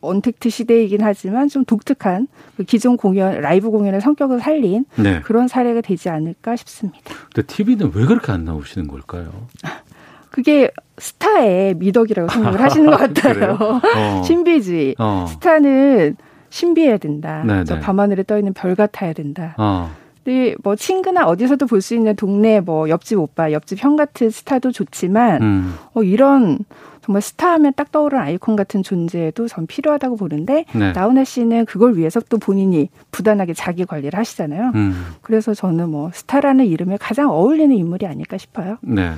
[0.02, 5.22] 언택트 시대이긴 하지만 좀 독특한 그 기존 공연, 라이브 공연의 성격을 살린 네.
[5.22, 7.16] 그런 사례가 되지 않을까 싶습니다.
[7.34, 9.32] 근데 TV는 왜 그렇게 안 나오시는 걸까요?
[10.32, 13.58] 그게 스타의 미덕이라고 생각을 하시는 것 같아요.
[13.60, 14.24] 어.
[14.26, 14.96] 신비주의.
[14.98, 15.26] 어.
[15.30, 16.16] 스타는
[16.50, 17.44] 신비해야 된다.
[17.46, 17.82] 네, 저 네.
[17.82, 19.54] 밤하늘에 떠 있는 별 같아야 된다.
[19.58, 19.92] 어.
[20.24, 24.72] 근데 뭐 친구나 어디서도 볼 수 있는 동네 뭐 옆집 오빠, 옆집 형 같은 스타도
[24.72, 25.74] 좋지만 음.
[25.94, 26.60] 어 이런
[27.04, 30.92] 정말 스타하면 딱 떠오르는 아이콘 같은 존재도 전 필요하다고 보는데 네.
[30.92, 34.72] 나훈아 씨는 그걸 위해서 또 본인이 부단하게 자기 관리를 하시잖아요.
[34.76, 35.08] 음.
[35.24, 38.78] 그래서 저는 뭐 스타라는 이름에 가장 어울리는 인물이 아닐까 싶어요.
[38.82, 39.14] 네.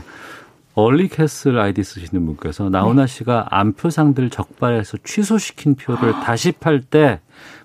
[0.76, 7.20] 얼리캐슬 아이디 쓰시는 분께서 나훈아 씨가 안표상들 적발해서 취소시킨 표를 다시 팔 때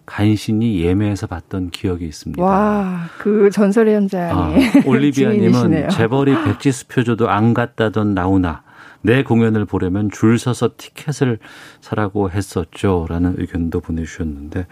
[0.05, 2.43] 간신히 예매해서 봤던 기억이 있습니다.
[2.43, 4.55] 와, 그 전설의 현장에 아,
[4.87, 8.63] 올리비아님은 재벌이 백지수 표줘도 안 갔다던 나훈아
[9.03, 11.39] 내 공연을 보려면 줄 서서 티켓을
[11.81, 14.67] 사라고 했었죠 라는 의견도 보내주셨는데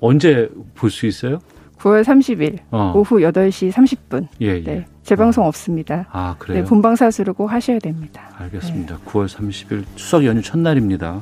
[0.00, 1.40] 언제 볼 수 있어요?
[1.84, 2.92] 9월 30일 어.
[2.96, 4.28] 오후 8시 30분.
[4.40, 4.62] 예, 예.
[4.62, 5.48] 네, 재방송 어.
[5.48, 6.06] 없습니다.
[6.10, 6.62] 아, 그래요?
[6.62, 8.22] 네, 본방 사수를 꼭 하셔야 됩니다.
[8.38, 8.96] 알겠습니다.
[8.96, 9.04] 네.
[9.04, 11.20] 9월 30일 추석 연휴 첫날입니다.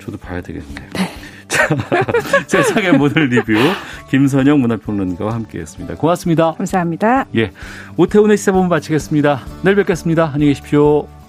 [0.00, 0.88] 저도 봐야 되겠네요.
[0.94, 1.10] 네.
[2.46, 3.52] 자, 세상의 모든 리뷰
[4.08, 5.96] 김선영 문화평론가와 함께했습니다.
[5.96, 6.52] 고맙습니다.
[6.52, 7.26] 감사합니다.
[7.36, 7.50] 예,
[7.96, 9.40] 오태훈의 시사본 마치겠습니다.
[9.62, 10.30] 내일 뵙겠습니다.
[10.32, 11.19] 안녕히 계십시오.